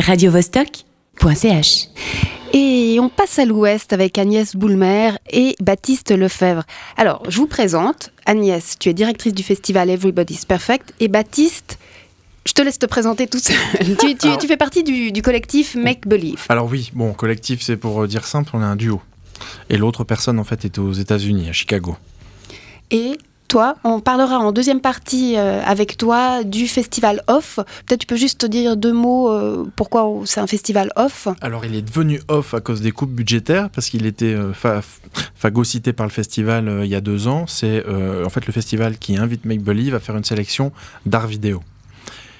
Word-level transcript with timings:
radiovostok.ch. 0.00 1.88
Et 2.52 2.98
on 3.00 3.08
passe 3.08 3.38
à 3.40 3.44
l'ouest 3.44 3.92
avec 3.92 4.16
Agnès 4.18 4.54
Boulmer 4.54 5.10
et 5.30 5.56
Baptiste 5.60 6.12
Lefebvre. 6.12 6.62
Alors, 6.96 7.22
je 7.28 7.36
vous 7.38 7.46
présente. 7.48 8.10
Agnès, 8.26 8.76
tu 8.78 8.88
es 8.90 8.94
directrice 8.94 9.34
du 9.34 9.42
festival 9.42 9.90
Everybody's 9.90 10.44
Perfect. 10.44 10.94
Et 11.00 11.08
Baptiste, 11.08 11.78
je 12.46 12.52
te 12.52 12.62
laisse 12.62 12.78
te 12.78 12.86
présenter 12.86 13.26
tout 13.26 13.38
seul. 13.40 13.56
tu, 13.98 14.14
tu- 14.16 14.26
Alors- 14.28 14.38
tu 14.38 14.46
fais 14.46 14.56
partie 14.56 14.84
du, 14.84 15.10
du 15.10 15.20
collectif 15.22 15.74
Make 15.74 16.06
Believe. 16.06 16.44
Alors 16.48 16.66
oui, 16.70 16.90
bon, 16.94 17.12
collectif, 17.12 17.60
c'est 17.62 17.76
pour 17.76 18.02
euh, 18.02 18.06
dire 18.06 18.24
simple, 18.24 18.50
on 18.54 18.60
est 18.60 18.64
un 18.64 18.76
duo. 18.76 19.00
Et 19.68 19.76
l'autre 19.76 20.04
personne, 20.04 20.38
en 20.38 20.44
fait, 20.44 20.64
était 20.64 20.78
aux 20.78 20.92
États-Unis, 20.92 21.48
à 21.48 21.52
Chicago. 21.52 21.96
Et 22.92 23.18
toi, 23.48 23.76
on 23.84 24.00
parlera 24.00 24.38
en 24.38 24.52
deuxième 24.52 24.80
partie 24.80 25.36
euh, 25.36 25.62
avec 25.64 25.96
toi 25.96 26.44
du 26.44 26.66
festival 26.66 27.22
Off. 27.28 27.58
Peut-être 27.86 28.00
tu 28.00 28.06
peux 28.06 28.16
juste 28.16 28.40
te 28.40 28.46
dire 28.46 28.76
deux 28.76 28.92
mots 28.92 29.30
euh, 29.30 29.64
pourquoi 29.76 30.10
c'est 30.24 30.40
un 30.40 30.46
festival 30.46 30.90
Off. 30.96 31.28
Alors, 31.40 31.64
il 31.64 31.74
est 31.74 31.82
devenu 31.82 32.20
off 32.28 32.54
à 32.54 32.60
cause 32.60 32.80
des 32.80 32.90
coupes 32.90 33.12
budgétaires, 33.12 33.70
parce 33.70 33.88
qu'il 33.90 34.06
était 34.06 34.34
euh, 34.34 34.52
fa- 34.52 34.80
phagocyté 35.34 35.92
par 35.92 36.06
le 36.06 36.12
festival 36.12 36.68
euh, 36.68 36.84
il 36.84 36.90
y 36.90 36.94
a 36.94 37.00
deux 37.00 37.28
ans. 37.28 37.46
C'est 37.46 37.84
en 37.86 38.28
fait 38.30 38.46
le 38.46 38.52
festival 38.52 38.98
qui 38.98 39.16
invite 39.16 39.44
Make 39.44 39.62
Believe 39.62 39.94
à 39.94 40.00
faire 40.00 40.16
une 40.16 40.24
sélection 40.24 40.72
d'art 41.06 41.26
vidéo. 41.26 41.62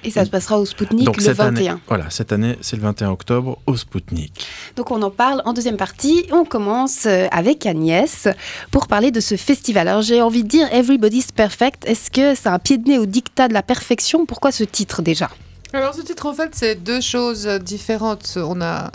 Et 0.05 0.11
ça 0.11 0.23
se 0.23 0.29
passera 0.29 0.59
au 0.59 0.65
Spoutnik 0.65 1.17
le 1.17 1.21
cette 1.21 1.37
21. 1.37 1.71
année, 1.71 1.81
voilà, 1.87 2.09
cette 2.09 2.31
année, 2.31 2.57
c'est 2.61 2.75
le 2.75 2.83
21 2.83 3.09
octobre 3.09 3.57
au 3.65 3.75
Spoutnik. 3.75 4.45
Donc 4.75 4.91
on 4.91 5.01
en 5.01 5.09
parle 5.09 5.41
en 5.45 5.53
deuxième 5.53 5.77
partie. 5.77 6.25
On 6.31 6.45
commence 6.45 7.07
euh, 7.07 7.27
avec 7.31 7.65
Agnès 7.65 8.27
pour 8.69 8.87
parler 8.87 9.09
de 9.09 9.19
ce 9.19 9.35
festival. 9.35 9.87
Alors 9.87 10.03
j'ai 10.03 10.21
envie 10.21 10.43
de 10.43 10.47
dire 10.47 10.71
Everybody's 10.71 11.31
Perfect. 11.31 11.85
Est-ce 11.85 12.11
que 12.11 12.35
c'est 12.35 12.49
un 12.49 12.59
pied 12.59 12.77
de 12.77 12.87
nez 12.87 12.99
au 12.99 13.07
dictat 13.07 13.47
de 13.47 13.53
la 13.53 13.63
perfection? 13.63 14.25
Pourquoi 14.27 14.51
ce 14.51 14.63
titre 14.63 15.01
déjà? 15.01 15.29
Alors 15.73 15.93
ce 15.93 16.01
titre 16.01 16.27
en 16.27 16.33
fait 16.33 16.51
c'est 16.53 16.75
deux 16.75 17.01
choses 17.01 17.47
différentes. 17.47 18.37
On 18.37 18.61
a 18.61 18.91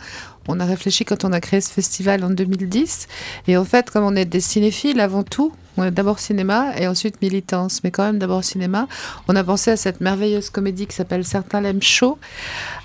on 0.50 0.60
a 0.60 0.64
réfléchi 0.64 1.04
quand 1.04 1.24
on 1.24 1.32
a 1.32 1.40
créé 1.40 1.60
ce 1.60 1.70
festival 1.70 2.24
en 2.24 2.30
2010 2.30 3.06
et 3.46 3.56
en 3.56 3.64
fait 3.64 3.90
comme 3.90 4.04
on 4.04 4.16
est 4.16 4.24
des 4.24 4.40
cinéphiles 4.40 5.00
avant 5.00 5.22
tout, 5.22 5.52
on 5.76 5.84
est 5.84 5.90
d'abord 5.90 6.18
cinéma 6.18 6.72
et 6.78 6.88
ensuite 6.88 7.22
militance, 7.22 7.82
mais 7.84 7.90
quand 7.90 8.04
même 8.04 8.18
d'abord 8.18 8.44
cinéma, 8.44 8.88
on 9.28 9.36
a 9.36 9.44
pensé 9.44 9.70
à 9.70 9.76
cette 9.76 10.00
merveilleuse 10.00 10.50
comédie 10.50 10.86
qui 10.86 10.96
s'appelle 10.96 11.24
Certains 11.24 11.60
l'aiment 11.60 11.82
chaud 11.82 12.18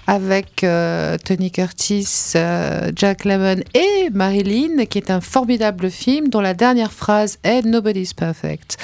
avec 0.08 0.64
euh, 0.64 1.18
Tony 1.18 1.52
Curtis, 1.52 2.34
euh, 2.36 2.92
Jack 2.96 3.26
Lemmon 3.26 3.62
et 3.74 4.10
Marilyn, 4.12 4.86
qui 4.86 4.98
est 4.98 5.10
un 5.10 5.22
formidable 5.22 5.90
film 5.90 6.30
dont 6.30 6.42
la 6.42 6.54
dernière 6.54 6.92
phrase 6.92 7.40
est 7.44 7.64
Nobody's 7.64 8.14
Perfect. 8.14 8.78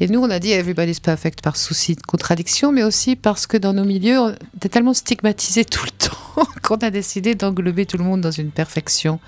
Et 0.00 0.08
nous, 0.08 0.20
on 0.20 0.30
a 0.30 0.38
dit 0.38 0.52
Everybody's 0.52 1.00
Perfect 1.00 1.40
par 1.42 1.56
souci 1.56 1.94
de 1.94 2.02
contradiction, 2.02 2.72
mais 2.72 2.82
aussi 2.82 3.16
parce 3.16 3.46
que 3.46 3.56
dans 3.56 3.72
nos 3.72 3.84
milieux, 3.84 4.18
on 4.18 4.34
était 4.56 4.68
tellement 4.68 4.94
stigmatisés 4.94 5.64
tout 5.64 5.84
le 5.84 5.90
temps 6.08 6.46
qu'on 6.62 6.76
a 6.76 6.90
décidé 6.90 7.34
d'englober 7.34 7.86
tout 7.86 7.96
le 7.96 8.04
monde 8.04 8.20
dans 8.20 8.30
une 8.30 8.50
perfection 8.50 9.18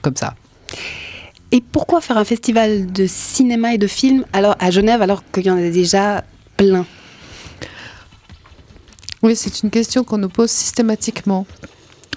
comme 0.00 0.16
ça. 0.16 0.34
Et 1.52 1.60
pourquoi 1.60 2.00
faire 2.00 2.18
un 2.18 2.24
festival 2.24 2.90
de 2.90 3.06
cinéma 3.06 3.74
et 3.74 3.78
de 3.78 3.86
films 3.86 4.24
alors 4.32 4.56
à 4.58 4.70
Genève 4.70 5.02
alors 5.02 5.22
qu'il 5.30 5.46
y 5.46 5.50
en 5.50 5.56
a 5.56 5.70
déjà 5.70 6.24
plein? 6.56 6.86
Oui, 9.24 9.34
c'est 9.36 9.62
une 9.62 9.70
question 9.70 10.04
qu'on 10.04 10.18
nous 10.18 10.28
pose 10.28 10.50
systématiquement. 10.50 11.46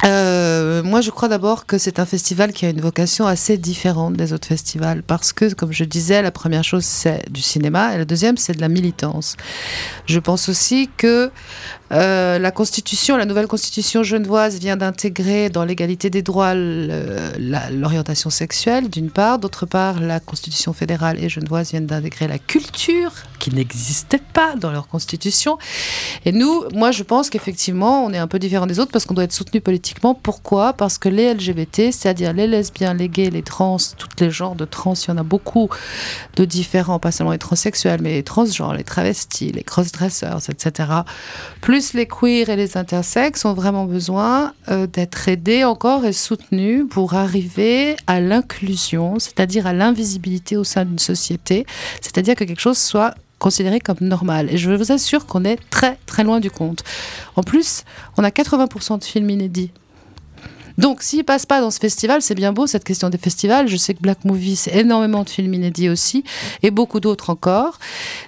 Euh, 0.04 0.84
moi, 0.84 1.00
je 1.00 1.10
crois 1.10 1.30
d'abord 1.30 1.66
que 1.66 1.78
c'est 1.78 2.00
un 2.00 2.06
festival 2.06 2.52
qui 2.52 2.66
a 2.66 2.70
une 2.70 2.82
vocation 2.82 3.26
assez 3.26 3.58
différente 3.58 4.16
des 4.16 4.34
autres 4.34 4.50
festivals 4.50 5.04
parce 5.04 5.32
que, 5.32 5.54
comme 5.54 5.72
je 5.72 5.86
disais, 5.86 6.22
la 6.22 6.32
première 6.32 6.66
chose 6.66 6.84
c'est 6.84 7.32
du 7.32 7.42
cinéma 7.42 7.96
et 7.96 7.98
la 7.98 8.04
deuxième 8.04 8.36
c'est 8.36 8.52
de 8.52 8.60
la 8.60 8.68
militance. 8.68 9.38
Je 10.06 10.20
pense 10.20 10.50
aussi 10.50 10.90
que 10.98 11.32
euh, 11.92 12.38
la 12.40 12.52
constitution, 12.52 13.16
la 13.18 13.26
nouvelle 13.26 13.48
constitution 13.48 14.04
genevoise 14.04 14.60
vient 14.60 14.76
d'intégrer 14.76 15.50
dans 15.50 15.64
l'égalité 15.64 16.10
des 16.10 16.22
droits 16.22 16.54
l'orientation 16.54 18.30
sexuelle, 18.30 18.90
d'une 18.90 19.10
part, 19.10 19.40
d'autre 19.40 19.66
part, 19.66 20.00
la 20.00 20.20
constitution 20.20 20.74
fédérale 20.74 21.24
et 21.24 21.30
genevoise 21.30 21.72
viennent 21.72 21.86
d'intégrer 21.86 22.28
la 22.28 22.40
culture 22.40 23.12
qui 23.40 23.54
n'existait 23.54 24.22
pas 24.34 24.56
dans 24.56 24.72
leur 24.72 24.88
constitution. 24.88 25.58
Et 26.26 26.32
nous, 26.32 26.66
moi, 26.74 26.92
je 26.92 27.04
pense 27.04 27.30
qu'effectivement, 27.30 28.04
on 28.04 28.12
est 28.12 28.18
un 28.18 28.28
peu 28.28 28.40
différent 28.40 28.66
des 28.66 28.80
autres 28.80 28.92
parce 28.92 29.06
qu'on 29.06 29.14
doit 29.14 29.24
être 29.24 29.34
soutenu 29.34 29.62
politiquement. 29.62 30.14
Pourquoi? 30.14 30.74
Parce 30.74 30.98
que 30.98 31.10
les 31.10 31.34
LGBT, 31.34 31.92
c'est-à-dire 31.92 32.34
les 32.34 32.48
lesbiens, 32.48 32.94
les 32.94 33.10
gays, 33.10 33.30
les 33.30 33.44
trans, 33.44 33.78
tous 33.98 34.10
les 34.20 34.32
genres 34.32 34.56
de 34.56 34.66
trans, 34.66 34.94
il 34.94 35.08
y 35.08 35.12
en 35.12 35.18
a 35.18 35.24
beaucoup 35.24 35.70
de 36.36 36.46
différents, 36.46 37.00
pas 37.00 37.12
seulement 37.12 37.32
les 37.32 37.38
transsexuels, 37.38 38.02
mais 38.02 38.14
les 38.14 38.24
transgenres, 38.24 38.74
les 38.74 38.84
travestis, 38.84 39.52
les 39.52 39.64
crossdressers, 39.64 40.50
etc. 40.50 40.90
Plus 41.62 41.77
les 41.94 42.08
queers 42.08 42.50
et 42.50 42.56
les 42.56 42.78
intersexes 42.78 43.46
ont 43.46 43.54
vraiment 43.54 43.86
besoin 43.86 44.54
euh, 44.70 44.88
d'être 44.88 45.28
aidés 45.28 45.64
encore 45.64 46.06
et 46.06 46.14
soutenus 46.14 46.86
pour 46.90 47.14
arriver 47.14 47.96
à 48.08 48.20
l'inclusion, 48.20 49.20
c'est-à-dire 49.20 49.68
à 49.68 49.74
l'invisibilité 49.74 50.58
au 50.58 50.64
sein 50.64 50.86
d'une 50.86 51.00
société, 51.00 51.66
c'est-à-dire 52.02 52.36
que 52.36 52.44
quelque 52.44 52.60
chose 52.60 52.78
soit 52.78 53.14
considéré 53.40 53.80
comme 53.80 53.98
normal. 54.02 54.50
Et 54.52 54.58
je 54.58 54.72
vous 54.72 54.92
assure 54.92 55.26
qu'on 55.26 55.44
est 55.46 55.60
très 55.70 55.98
très 56.06 56.24
loin 56.24 56.40
du 56.40 56.50
compte. 56.50 56.84
En 57.36 57.44
plus, 57.44 57.84
on 58.18 58.24
a 58.24 58.30
80% 58.30 59.00
de 59.00 59.04
films 59.04 59.30
inédits. 59.30 59.72
Donc, 60.78 61.02
s'ils 61.02 61.24
passent 61.24 61.46
pas 61.46 61.60
dans 61.60 61.72
ce 61.72 61.80
festival, 61.80 62.22
c'est 62.22 62.36
bien 62.36 62.54
beau 62.54 62.68
cette 62.68 62.84
question 62.84 63.10
des 63.10 63.18
festivals. 63.18 63.68
Je 63.68 63.78
sais 63.78 63.94
que 63.94 64.02
Black 64.02 64.26
Movie, 64.26 64.56
c'est 64.56 64.76
énormément 64.76 65.24
de 65.24 65.30
films 65.30 65.54
inédits 65.54 65.90
aussi, 65.90 66.24
et 66.62 66.72
beaucoup 66.72 67.00
d'autres 67.00 67.30
encore. 67.30 67.80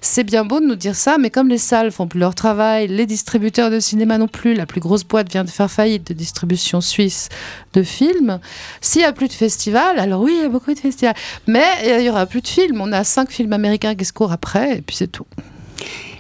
C'est 0.01 0.23
bien 0.23 0.45
beau 0.45 0.59
de 0.59 0.65
nous 0.65 0.75
dire 0.75 0.95
ça, 0.95 1.17
mais 1.17 1.29
comme 1.29 1.47
les 1.47 1.57
salles 1.57 1.91
font 1.91 2.07
plus 2.07 2.19
leur 2.19 2.35
travail, 2.35 2.87
les 2.87 3.05
distributeurs 3.05 3.69
de 3.69 3.79
cinéma 3.79 4.17
non 4.17 4.27
plus, 4.27 4.53
la 4.53 4.65
plus 4.65 4.81
grosse 4.81 5.03
boîte 5.03 5.31
vient 5.31 5.43
de 5.43 5.49
faire 5.49 5.69
faillite 5.69 6.07
de 6.07 6.13
distribution 6.13 6.81
suisse 6.81 7.29
de 7.73 7.83
films. 7.83 8.39
S'il 8.81 9.01
y 9.01 9.05
a 9.05 9.13
plus 9.13 9.27
de 9.27 9.33
festivals, 9.33 9.99
alors 9.99 10.21
oui, 10.21 10.33
il 10.37 10.41
y 10.41 10.45
a 10.45 10.49
beaucoup 10.49 10.73
de 10.73 10.79
festivals, 10.79 11.16
mais 11.47 11.66
il 11.85 12.03
y 12.03 12.09
aura 12.09 12.25
plus 12.25 12.41
de 12.41 12.47
films. 12.47 12.81
On 12.81 12.91
a 12.91 13.03
cinq 13.03 13.31
films 13.31 13.53
américains 13.53 13.95
qui 13.95 14.05
se 14.05 14.13
courent 14.13 14.31
après, 14.31 14.77
et 14.77 14.81
puis 14.81 14.95
c'est 14.95 15.07
tout. 15.11 15.25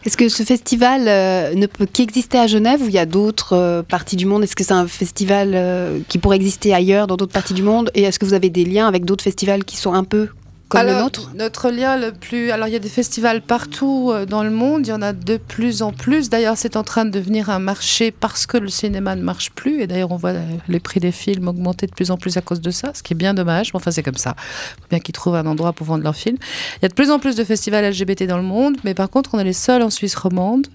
Est-ce 0.05 0.15
que 0.15 0.29
ce 0.29 0.43
festival 0.43 1.07
euh, 1.07 1.53
ne 1.55 1.65
peut 1.65 1.85
qu'exister 1.85 2.37
à 2.37 2.47
Genève 2.47 2.81
ou 2.81 2.85
il 2.85 2.93
y 2.93 2.99
a 2.99 3.05
d'autres 3.05 3.53
euh, 3.53 3.83
parties 3.83 4.15
du 4.15 4.25
monde? 4.25 4.43
Est-ce 4.43 4.55
que 4.55 4.63
c'est 4.63 4.73
un 4.73 4.87
festival 4.87 5.51
euh, 5.53 5.99
qui 6.07 6.19
pourrait 6.19 6.37
exister 6.37 6.73
ailleurs 6.73 7.05
dans 7.05 7.17
d'autres 7.17 7.33
parties 7.33 7.53
du 7.53 7.63
monde? 7.63 7.91
Et 7.95 8.03
est-ce 8.03 8.17
que 8.17 8.25
vous 8.25 8.33
avez 8.33 8.49
des 8.49 8.63
liens 8.63 8.87
avec 8.87 9.03
d'autres 9.03 9.23
festivals 9.23 9.65
qui 9.65 9.75
sont 9.75 9.93
un 9.93 10.05
peu 10.05 10.29
comme 10.69 10.81
Alors, 10.81 10.97
le 10.97 11.01
nôtre 11.01 11.31
Notre 11.33 11.71
lien 11.71 11.97
le 11.97 12.11
plus. 12.11 12.51
Alors, 12.51 12.67
il 12.67 12.71
y 12.71 12.75
a 12.75 12.79
des 12.79 12.89
festivals 12.89 13.41
partout 13.41 14.11
euh, 14.13 14.27
dans 14.27 14.43
le 14.43 14.51
monde. 14.51 14.85
Il 14.85 14.91
y 14.91 14.93
en 14.93 15.01
a 15.01 15.13
de 15.13 15.37
plus 15.37 15.81
en 15.81 15.91
plus. 15.91 16.29
D'ailleurs, 16.29 16.57
c'est 16.57 16.77
en 16.77 16.83
train 16.83 17.05
de 17.05 17.09
devenir 17.09 17.49
un 17.49 17.57
marché 17.57 18.11
parce 18.11 18.45
que 18.45 18.55
le 18.55 18.69
cinéma 18.69 19.15
ne 19.15 19.23
marche 19.23 19.49
plus. 19.49 19.81
Et 19.81 19.87
d'ailleurs, 19.87 20.11
on 20.11 20.15
voit 20.15 20.29
euh, 20.29 20.45
les 20.67 20.79
prix 20.79 20.99
des 20.99 21.11
films 21.11 21.47
augmenter 21.47 21.87
de 21.87 21.91
plus 21.91 22.11
en 22.11 22.17
plus 22.17 22.37
à 22.37 22.41
cause 22.41 22.61
de 22.61 22.69
ça, 22.69 22.91
ce 22.93 23.01
qui 23.01 23.13
est 23.13 23.17
bien 23.17 23.33
dommage. 23.33 23.73
Mais 23.73 23.77
enfin, 23.77 23.89
c'est 23.89 24.03
comme 24.03 24.17
ça. 24.17 24.35
Il 24.37 24.81
faut 24.81 24.89
bien 24.91 24.99
qu'ils 24.99 25.13
trouvent 25.13 25.35
un 25.35 25.47
endroit 25.47 25.73
pour 25.73 25.87
vendre 25.87 26.03
leurs 26.03 26.15
films. 26.15 26.37
Il 26.77 26.83
y 26.83 26.85
a 26.85 26.89
de 26.89 26.93
plus 26.93 27.09
en 27.09 27.17
plus 27.17 27.35
de 27.35 27.43
festivals 27.43 27.89
LGBT 27.89 28.27
dans 28.27 28.37
le 28.37 28.43
monde. 28.43 28.77
Mais 28.83 28.93
par 28.93 29.09
contre, 29.09 29.31
on 29.33 29.39
est 29.39 29.43
les 29.43 29.53
seuls 29.53 29.81
en 29.81 29.89
Suisse 29.89 30.15
romande. 30.15 30.67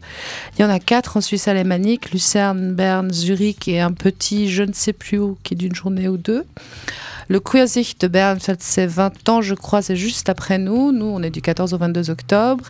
Il 0.58 0.62
y 0.62 0.64
en 0.64 0.70
a 0.70 0.80
quatre 0.80 1.18
en 1.18 1.20
Suisse 1.20 1.46
alémanique 1.46 2.10
Lucerne, 2.10 2.74
Berne, 2.74 3.12
Zurich 3.12 3.68
et 3.68 3.80
un 3.80 3.92
petit, 3.92 4.50
je 4.50 4.64
ne 4.64 4.72
sais 4.72 4.92
plus 4.92 5.18
où, 5.18 5.38
qui 5.44 5.54
est 5.54 5.56
d'une 5.56 5.74
journée 5.74 6.08
ou 6.08 6.16
deux. 6.16 6.44
Le 7.28 7.40
Queersicht 7.40 8.00
de 8.00 8.08
Berne, 8.08 8.40
ça, 8.40 8.54
c'est 8.58 8.86
20 8.86 9.28
ans, 9.28 9.42
je 9.42 9.54
crois, 9.54 9.82
c'est 9.82 9.96
juste 9.96 10.28
après 10.28 10.58
nous. 10.58 10.92
Nous, 10.92 11.06
on 11.06 11.22
est 11.22 11.30
du 11.30 11.40
14 11.40 11.72
au 11.74 11.78
22 11.78 12.10
octobre. 12.10 12.64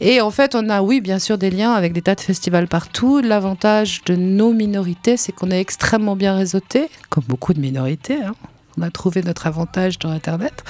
Et 0.00 0.20
en 0.20 0.30
fait, 0.30 0.54
on 0.54 0.68
a, 0.68 0.82
oui, 0.82 1.00
bien 1.00 1.18
sûr, 1.18 1.38
des 1.38 1.50
liens 1.50 1.72
avec 1.72 1.92
des 1.92 2.02
tas 2.02 2.14
de 2.14 2.20
festivals 2.20 2.68
partout. 2.68 3.20
L'avantage 3.20 4.02
de 4.06 4.16
nos 4.16 4.52
minorités, 4.52 5.16
c'est 5.16 5.32
qu'on 5.32 5.50
est 5.50 5.60
extrêmement 5.60 6.16
bien 6.16 6.34
réseautés, 6.36 6.88
comme 7.10 7.24
beaucoup 7.28 7.54
de 7.54 7.60
minorités. 7.60 8.22
hein. 8.22 8.34
On 8.78 8.82
a 8.82 8.90
trouvé 8.90 9.22
notre 9.22 9.46
avantage 9.46 9.98
dans 9.98 10.10
Internet, 10.10 10.64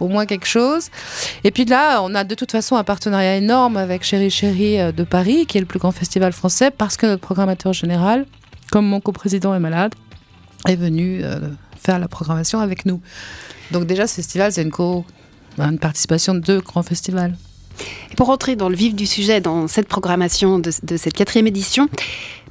au 0.00 0.08
moins 0.08 0.24
quelque 0.24 0.46
chose. 0.46 0.88
Et 1.44 1.50
puis 1.50 1.66
là, 1.66 2.00
on 2.02 2.14
a 2.14 2.24
de 2.24 2.34
toute 2.34 2.50
façon 2.50 2.76
un 2.76 2.84
partenariat 2.84 3.36
énorme 3.36 3.76
avec 3.76 4.02
Chéri 4.02 4.30
Chéri 4.30 4.80
euh, 4.80 4.92
de 4.92 5.04
Paris, 5.04 5.44
qui 5.46 5.58
est 5.58 5.60
le 5.60 5.66
plus 5.66 5.78
grand 5.78 5.92
festival 5.92 6.32
français, 6.32 6.70
parce 6.70 6.96
que 6.96 7.04
notre 7.04 7.20
programmateur 7.20 7.74
général, 7.74 8.24
comme 8.70 8.86
mon 8.86 9.00
coprésident 9.00 9.54
est 9.54 9.60
malade, 9.60 9.94
est 10.66 10.76
venu 10.76 11.20
euh, 11.22 11.38
faire 11.84 11.98
la 11.98 12.08
programmation 12.08 12.60
avec 12.60 12.86
nous. 12.86 13.00
Donc 13.70 13.84
déjà, 13.84 14.06
ce 14.06 14.14
festival, 14.14 14.52
c'est 14.52 14.62
une, 14.62 14.70
co 14.70 15.04
une 15.58 15.78
participation 15.78 16.34
de 16.34 16.40
deux 16.40 16.60
grands 16.60 16.82
festivals. 16.82 17.36
Et 18.12 18.14
pour 18.14 18.28
rentrer 18.28 18.54
dans 18.56 18.68
le 18.68 18.76
vif 18.76 18.94
du 18.94 19.06
sujet, 19.06 19.40
dans 19.40 19.66
cette 19.68 19.88
programmation 19.88 20.58
de, 20.58 20.70
de 20.84 20.96
cette 20.96 21.14
quatrième 21.14 21.46
édition, 21.48 21.88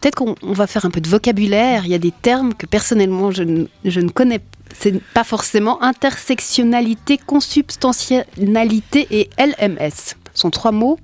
peut-être 0.01 0.15
qu'on 0.15 0.35
on 0.41 0.51
va 0.53 0.67
faire 0.67 0.83
un 0.85 0.89
peu 0.89 0.99
de 1.01 1.07
vocabulaire. 1.07 1.85
Il 1.85 1.91
y 1.91 1.95
a 1.95 1.99
des 1.99 2.11
termes 2.11 2.53
que 2.53 2.65
personnellement 2.65 3.31
je, 3.31 3.43
ne- 3.43 3.65
je 3.85 3.99
ne 4.01 4.09
connais 4.09 4.41
c'est 4.77 4.99
pas 5.13 5.23
forcément 5.23 5.81
intersectionnalité, 5.83 7.17
consubstantialité 7.19 9.07
et 9.11 9.29
LMS. 9.37 9.91
Ce 10.33 10.41
sont 10.41 10.49
trois 10.49 10.71
mots 10.71 10.97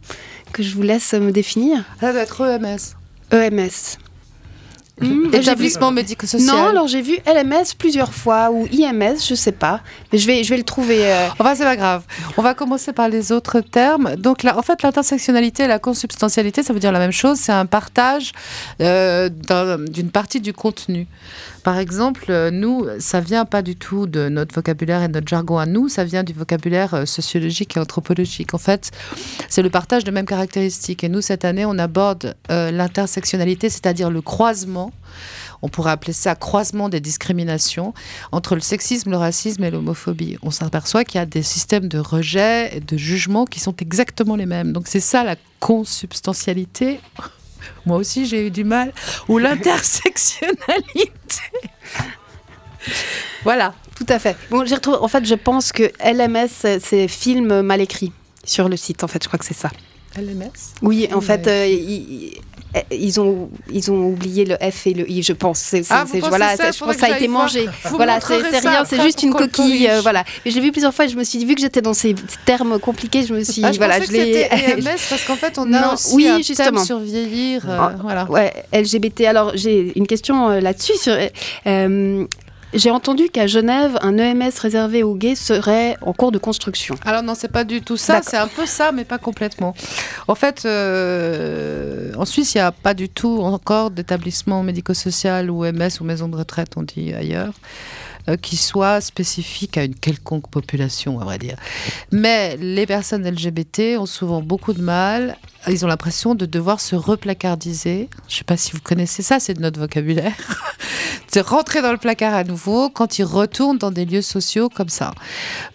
que 0.54 0.64
je 0.64 0.74
vous 0.74 0.82
laisse 0.82 1.14
me 1.14 1.32
définir. 1.32 1.84
Ça 2.02 2.12
doit 2.12 2.22
être 2.22 2.42
EMS. 2.42 2.96
EMS. 3.32 3.98
Mmh, 5.02 5.34
Établissement 5.34 5.92
médico-social. 5.92 6.48
Non, 6.56 6.68
alors 6.70 6.88
j'ai 6.88 7.02
vu 7.02 7.18
LMS 7.26 7.74
plusieurs 7.78 8.14
fois 8.14 8.52
ou 8.52 8.68
IMS, 8.72 9.16
je 9.28 9.36
sais 9.36 9.52
pas. 9.52 9.82
Mais 10.12 10.20
je 10.20 10.28
vais, 10.28 10.44
je 10.44 10.50
vais 10.50 10.58
le 10.58 10.64
trouver. 10.64 11.06
euh, 11.06 11.28
Enfin, 11.40 11.56
c'est 11.56 11.64
pas 11.64 11.76
grave. 11.78 12.04
On 12.38 12.42
va 12.42 12.54
commencer 12.54 12.92
par 12.94 13.08
les 13.10 13.32
autres 13.32 13.62
termes. 13.62 14.16
Donc, 14.18 14.44
là, 14.44 14.58
en 14.58 14.62
fait, 14.62 14.82
l'intersectionnalité 14.84 15.64
et 15.64 15.68
la 15.68 15.80
consubstantialité, 15.80 16.64
ça 16.64 16.74
veut 16.74 16.80
dire 16.80 16.92
la 16.92 17.00
même 17.00 17.12
chose. 17.12 17.38
C'est 17.40 17.52
un 17.52 17.66
partage 17.66 18.34
euh, 18.82 19.30
d'un- 19.30 19.78
d'une 19.80 20.10
partie 20.12 20.42
du 20.42 20.52
contenu. 20.54 21.08
Par 21.64 21.78
exemple, 21.78 22.26
euh, 22.30 22.52
nous, 22.52 22.86
ça 23.00 23.20
vient 23.20 23.46
pas 23.46 23.62
du 23.62 23.76
tout 23.76 24.08
de 24.08 24.30
notre 24.30 24.56
vocabulaire 24.56 25.04
et 25.04 25.08
de 25.08 25.14
notre 25.14 25.28
jargon 25.28 25.58
à 25.58 25.66
nous, 25.66 25.90
ça 25.90 26.04
vient 26.06 26.24
du 26.24 26.34
vocabulaire 26.34 26.94
euh, 26.94 27.06
sociologique 27.06 27.76
et 27.78 27.80
anthropologique. 27.80 28.54
En 28.54 28.58
fait, 28.58 28.92
c'est 29.50 29.62
le 29.62 29.70
partage 29.70 30.04
de 30.04 30.12
mêmes 30.12 30.26
caractéristiques. 30.26 31.04
Et 31.04 31.10
nous, 31.10 31.22
cette 31.22 31.46
année, 31.46 31.66
on 31.66 31.78
aborde 31.78 32.36
euh, 32.50 32.72
l'intersectionnalité, 32.72 33.70
c'est-à-dire 33.70 34.10
le 34.10 34.22
croisement. 34.90 34.94
On 35.62 35.68
pourrait 35.68 35.92
appeler 35.92 36.14
ça 36.14 36.36
croisement 36.36 36.88
des 36.88 37.02
discriminations 37.02 37.94
entre 38.32 38.56
le 38.56 38.62
sexisme, 38.62 39.12
le 39.12 39.18
racisme 39.18 39.64
et 39.64 39.72
l'homophobie. 39.72 40.38
On 40.42 40.52
s'aperçoit 40.52 41.04
qu'il 41.04 41.20
y 41.20 41.22
a 41.22 41.26
des 41.26 41.44
systèmes 41.44 41.90
de 41.90 42.00
rejet 42.00 42.78
et 42.78 42.80
de 42.80 42.98
jugement 42.98 43.46
qui 43.46 43.60
sont 43.60 43.76
exactement 43.76 44.38
les 44.38 44.46
mêmes. 44.46 44.72
Donc 44.72 44.88
c'est 44.88 45.02
ça 45.02 45.24
la 45.24 45.36
consubstantialité. 45.60 47.02
Moi 47.86 47.98
aussi 47.98 48.26
j'ai 48.26 48.48
eu 48.48 48.52
du 48.52 48.64
mal. 48.64 48.94
Ou 49.28 49.38
l'intersectionnalité. 49.38 51.44
voilà. 53.44 53.74
Tout 53.96 54.06
à 54.08 54.18
fait. 54.18 54.38
Bon, 54.50 54.66
j'ai 54.66 54.76
retrouvé. 54.76 54.98
En 55.02 55.10
fait, 55.10 55.26
je 55.26 55.36
pense 55.36 55.74
que 55.74 55.92
LMS, 56.02 56.80
c'est 56.82 57.10
film 57.10 57.62
mal 57.62 57.82
écrit 57.82 58.14
sur 58.46 58.70
le 58.70 58.78
site. 58.78 59.04
En 59.04 59.10
fait, 59.10 59.22
je 59.22 59.28
crois 59.28 59.38
que 59.38 59.44
c'est 59.44 59.54
ça. 59.54 59.70
LMS 60.18 60.54
Oui, 60.82 61.10
en 61.14 61.20
fait, 61.20 61.48
euh, 61.48 61.68
ils 62.92 63.20
ont, 63.20 63.50
ils 63.72 63.92
ont 63.92 64.08
oublié 64.08 64.46
le 64.46 64.56
F 64.56 64.88
et 64.88 64.94
le 64.94 65.10
I, 65.10 65.24
je 65.24 65.34
pense. 65.34 65.60
C'est, 65.60 65.82
c'est- 65.84 65.94
Ah, 65.94 66.06
c'est- 66.10 66.20
voilà, 66.20 66.56
ça 66.56 66.72
je 66.72 66.78
pense 66.80 66.94
que 66.96 67.00
ça 67.00 67.08
a 67.14 67.18
été 67.18 67.28
mangé. 67.28 67.68
Vous 67.86 67.96
Voilà, 67.96 68.20
c'est, 68.22 68.38
rien, 68.38 68.86
c'est 68.86 69.02
juste 69.02 69.24
une 69.24 69.34
coquille. 69.34 69.88
euh, 69.90 70.02
voilà. 70.02 70.24
Mais 70.46 70.52
j'ai 70.52 70.60
vu 70.62 70.72
plusieurs 70.72 70.94
fois 70.94 71.06
et 71.06 71.10
je 71.10 71.18
me 71.18 71.24
suis 71.24 71.40
dit, 71.40 71.46
vu 71.46 71.56
que 71.56 71.62
j'étais 71.62 71.82
dans 71.82 71.94
ces 71.96 72.14
termes 72.46 72.78
compliqués, 72.80 73.24
je 73.26 73.34
me 73.34 73.44
suis 73.44 73.64
Ah, 73.66 73.72
je 73.72 73.78
voilà, 73.78 74.00
je 74.00 74.06
que 74.08 74.12
l'ai. 74.14 74.48
parce 75.10 75.24
qu'en 75.26 75.36
fait 75.36 75.58
on 75.58 75.72
a 75.74 75.82
Non, 75.82 75.94
aussi 75.94 76.16
oui, 76.16 76.28
un 76.28 76.38
justement. 76.38 76.72
thème 76.72 76.86
sur 76.86 77.00
vieillir. 77.00 77.64
euh, 77.68 77.78
Ah, 77.80 77.94
voilà. 78.02 78.26
Ouais, 78.30 78.54
LGBT. 78.72 79.22
Alors, 79.26 79.52
j'ai 79.56 79.92
une 79.96 80.06
question 80.08 80.50
euh, 80.50 80.60
là-dessus. 80.60 80.96
Sur, 80.98 81.16
euh, 81.68 82.26
j'ai 82.74 82.92
entendu 82.92 83.30
qu'à 83.30 83.48
Genève, 83.48 83.98
un 84.02 84.18
EMS 84.18 84.52
réservé 84.62 85.04
aux 85.04 85.16
gays 85.16 85.36
serait 85.36 85.98
en 86.02 86.14
cours 86.14 86.32
de 86.32 86.38
construction. 86.38 86.96
Alors 87.04 87.24
non, 87.24 87.34
c'est 87.36 87.52
pas 87.52 87.64
du 87.64 87.82
tout 87.82 87.98
ça. 87.98 88.22
C'est 88.24 88.38
un 88.38 88.48
peu 88.48 88.66
ça, 88.66 88.92
mais 88.92 89.06
pas 89.06 89.18
complètement. 89.18 89.74
En 90.28 90.36
fait, 90.36 90.64
euh, 90.66 92.14
en 92.16 92.26
Suisse, 92.26 92.54
il 92.54 92.58
n'y 92.58 92.62
a 92.62 92.72
pas 92.72 92.94
du 92.94 93.10
tout 93.10 93.40
encore 93.42 93.92
d'établissement 93.92 94.62
médico-social 94.64 95.50
ou 95.50 95.64
MS 95.64 96.00
ou 96.02 96.04
maison 96.04 96.28
de 96.28 96.36
retraite, 96.36 96.74
on 96.76 96.84
dit 96.84 97.14
ailleurs, 97.14 97.54
qui 98.42 98.58
soit 98.58 99.02
spécifique 99.02 99.78
à 99.78 99.84
une 99.84 99.96
quelconque 99.96 100.50
population, 100.50 101.20
à 101.20 101.24
vrai 101.26 101.38
dire. 101.38 101.58
Mais 102.12 102.58
les 102.58 102.86
personnes 102.86 103.28
LGBT 103.28 103.98
ont 103.98 104.06
souvent 104.06 104.42
beaucoup 104.42 104.74
de 104.74 104.82
mal. 104.82 105.38
Ils 105.68 105.84
ont 105.84 105.88
l'impression 105.88 106.36
de 106.36 106.46
devoir 106.46 106.80
se 106.80 106.96
replacardiser. 106.96 108.10
Je 108.28 108.34
ne 108.34 108.38
sais 108.40 108.44
pas 108.44 108.56
si 108.58 108.72
vous 108.72 108.80
connaissez 108.82 109.24
ça, 109.24 109.40
c'est 109.40 109.54
de 109.54 109.62
notre 109.62 109.80
vocabulaire. 109.80 110.34
de 111.34 111.42
rentrer 111.42 111.82
dans 111.82 111.92
le 111.92 111.98
placard 111.98 112.34
à 112.34 112.44
nouveau 112.44 112.90
quand 112.90 113.20
ils 113.20 113.24
retournent 113.24 113.78
dans 113.78 113.92
des 113.92 114.06
lieux 114.06 114.22
sociaux 114.22 114.70
comme 114.70 114.90
ça. 114.90 115.14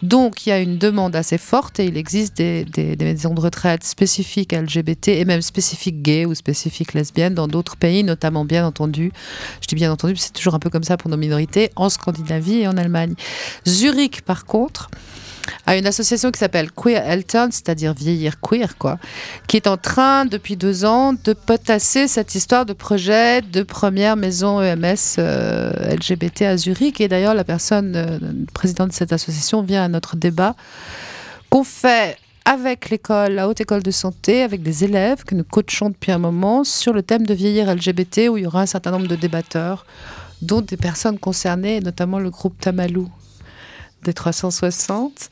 Donc, 0.01 0.45
il 0.45 0.49
y 0.49 0.51
a 0.51 0.59
une 0.59 0.77
demande 0.77 1.15
assez 1.15 1.37
forte 1.37 1.79
et 1.79 1.85
il 1.85 1.97
existe 1.97 2.35
des, 2.37 2.65
des- 2.65 2.95
des 2.95 3.05
maisons 3.05 3.33
de 3.33 3.39
retraite 3.39 3.83
spécifiques 3.83 4.51
LGBT 4.53 5.09
et 5.09 5.25
même 5.25 5.41
spécifiques 5.41 6.01
gays 6.01 6.25
ou 6.25 6.33
spécifiques 6.35 6.93
lesbiennes 6.93 7.35
dans 7.35 7.47
d'autres 7.47 7.77
pays, 7.77 8.03
notamment 8.03 8.43
bien 8.43 8.65
entendu, 8.65 9.11
je 9.61 9.67
dis 9.67 9.75
bien 9.75 9.91
entendu, 9.91 10.15
c'est 10.17 10.33
toujours 10.33 10.55
un 10.55 10.59
peu 10.59 10.69
comme 10.69 10.83
ça 10.83 10.97
pour 10.97 11.09
nos 11.09 11.17
minorités, 11.17 11.69
en 11.75 11.89
Scandinavie 11.89 12.34
et 12.39 12.67
en 12.67 12.77
Allemagne. 12.77 13.15
Zurich, 13.67 14.21
par 14.21 14.45
contre, 14.45 14.89
a 15.65 15.75
une 15.77 15.87
association 15.87 16.31
qui 16.31 16.39
s'appelle 16.39 16.71
Queer 16.71 17.03
Eltern, 17.05 17.51
c'est-à-dire 17.51 17.93
vieillir 17.93 18.39
queer, 18.39 18.77
quoi, 18.77 18.97
qui 19.47 19.57
est 19.57 19.67
en 19.67 19.77
train, 19.77 20.25
depuis 20.25 20.55
deux 20.55 20.85
ans, 20.85 21.13
de 21.13 21.33
potasser 21.33 22.07
cette 22.07 22.35
histoire 22.35 22.65
de 22.65 22.73
projet 22.73 23.41
de 23.41 23.63
première 23.63 24.15
maison 24.15 24.61
EMS 24.61 24.95
euh, 25.17 25.95
LGBT 25.95 26.43
à 26.43 26.57
Zurich. 26.57 27.01
Et 27.01 27.07
d'ailleurs, 27.07 27.33
la 27.33 27.43
personne, 27.43 27.93
euh, 27.95 28.19
présidente 28.53 28.89
de 28.89 28.93
cette 28.93 29.13
association, 29.13 29.61
vient 29.61 29.83
à 29.83 29.87
notre 29.87 30.15
débat 30.15 30.55
qu'on 31.49 31.63
fait 31.63 32.17
avec 32.45 32.91
l'école, 32.91 33.33
la 33.33 33.47
haute 33.47 33.59
école 33.59 33.81
de 33.81 33.91
santé, 33.91 34.43
avec 34.43 34.61
des 34.61 34.83
élèves 34.83 35.23
que 35.23 35.33
nous 35.33 35.43
coachons 35.43 35.89
depuis 35.89 36.11
un 36.11 36.19
moment 36.19 36.63
sur 36.63 36.93
le 36.93 37.01
thème 37.01 37.25
de 37.25 37.33
vieillir 37.33 37.73
LGBT, 37.73 38.29
où 38.29 38.37
il 38.37 38.43
y 38.43 38.45
aura 38.45 38.61
un 38.61 38.65
certain 38.67 38.91
nombre 38.91 39.07
de 39.07 39.15
débatteurs, 39.15 39.85
dont 40.45 40.61
des 40.61 40.77
personnes 40.77 41.19
concernées, 41.19 41.79
notamment 41.81 42.19
le 42.19 42.29
groupe 42.29 42.59
Tamalou 42.59 43.09
des 44.03 44.13
360, 44.13 45.31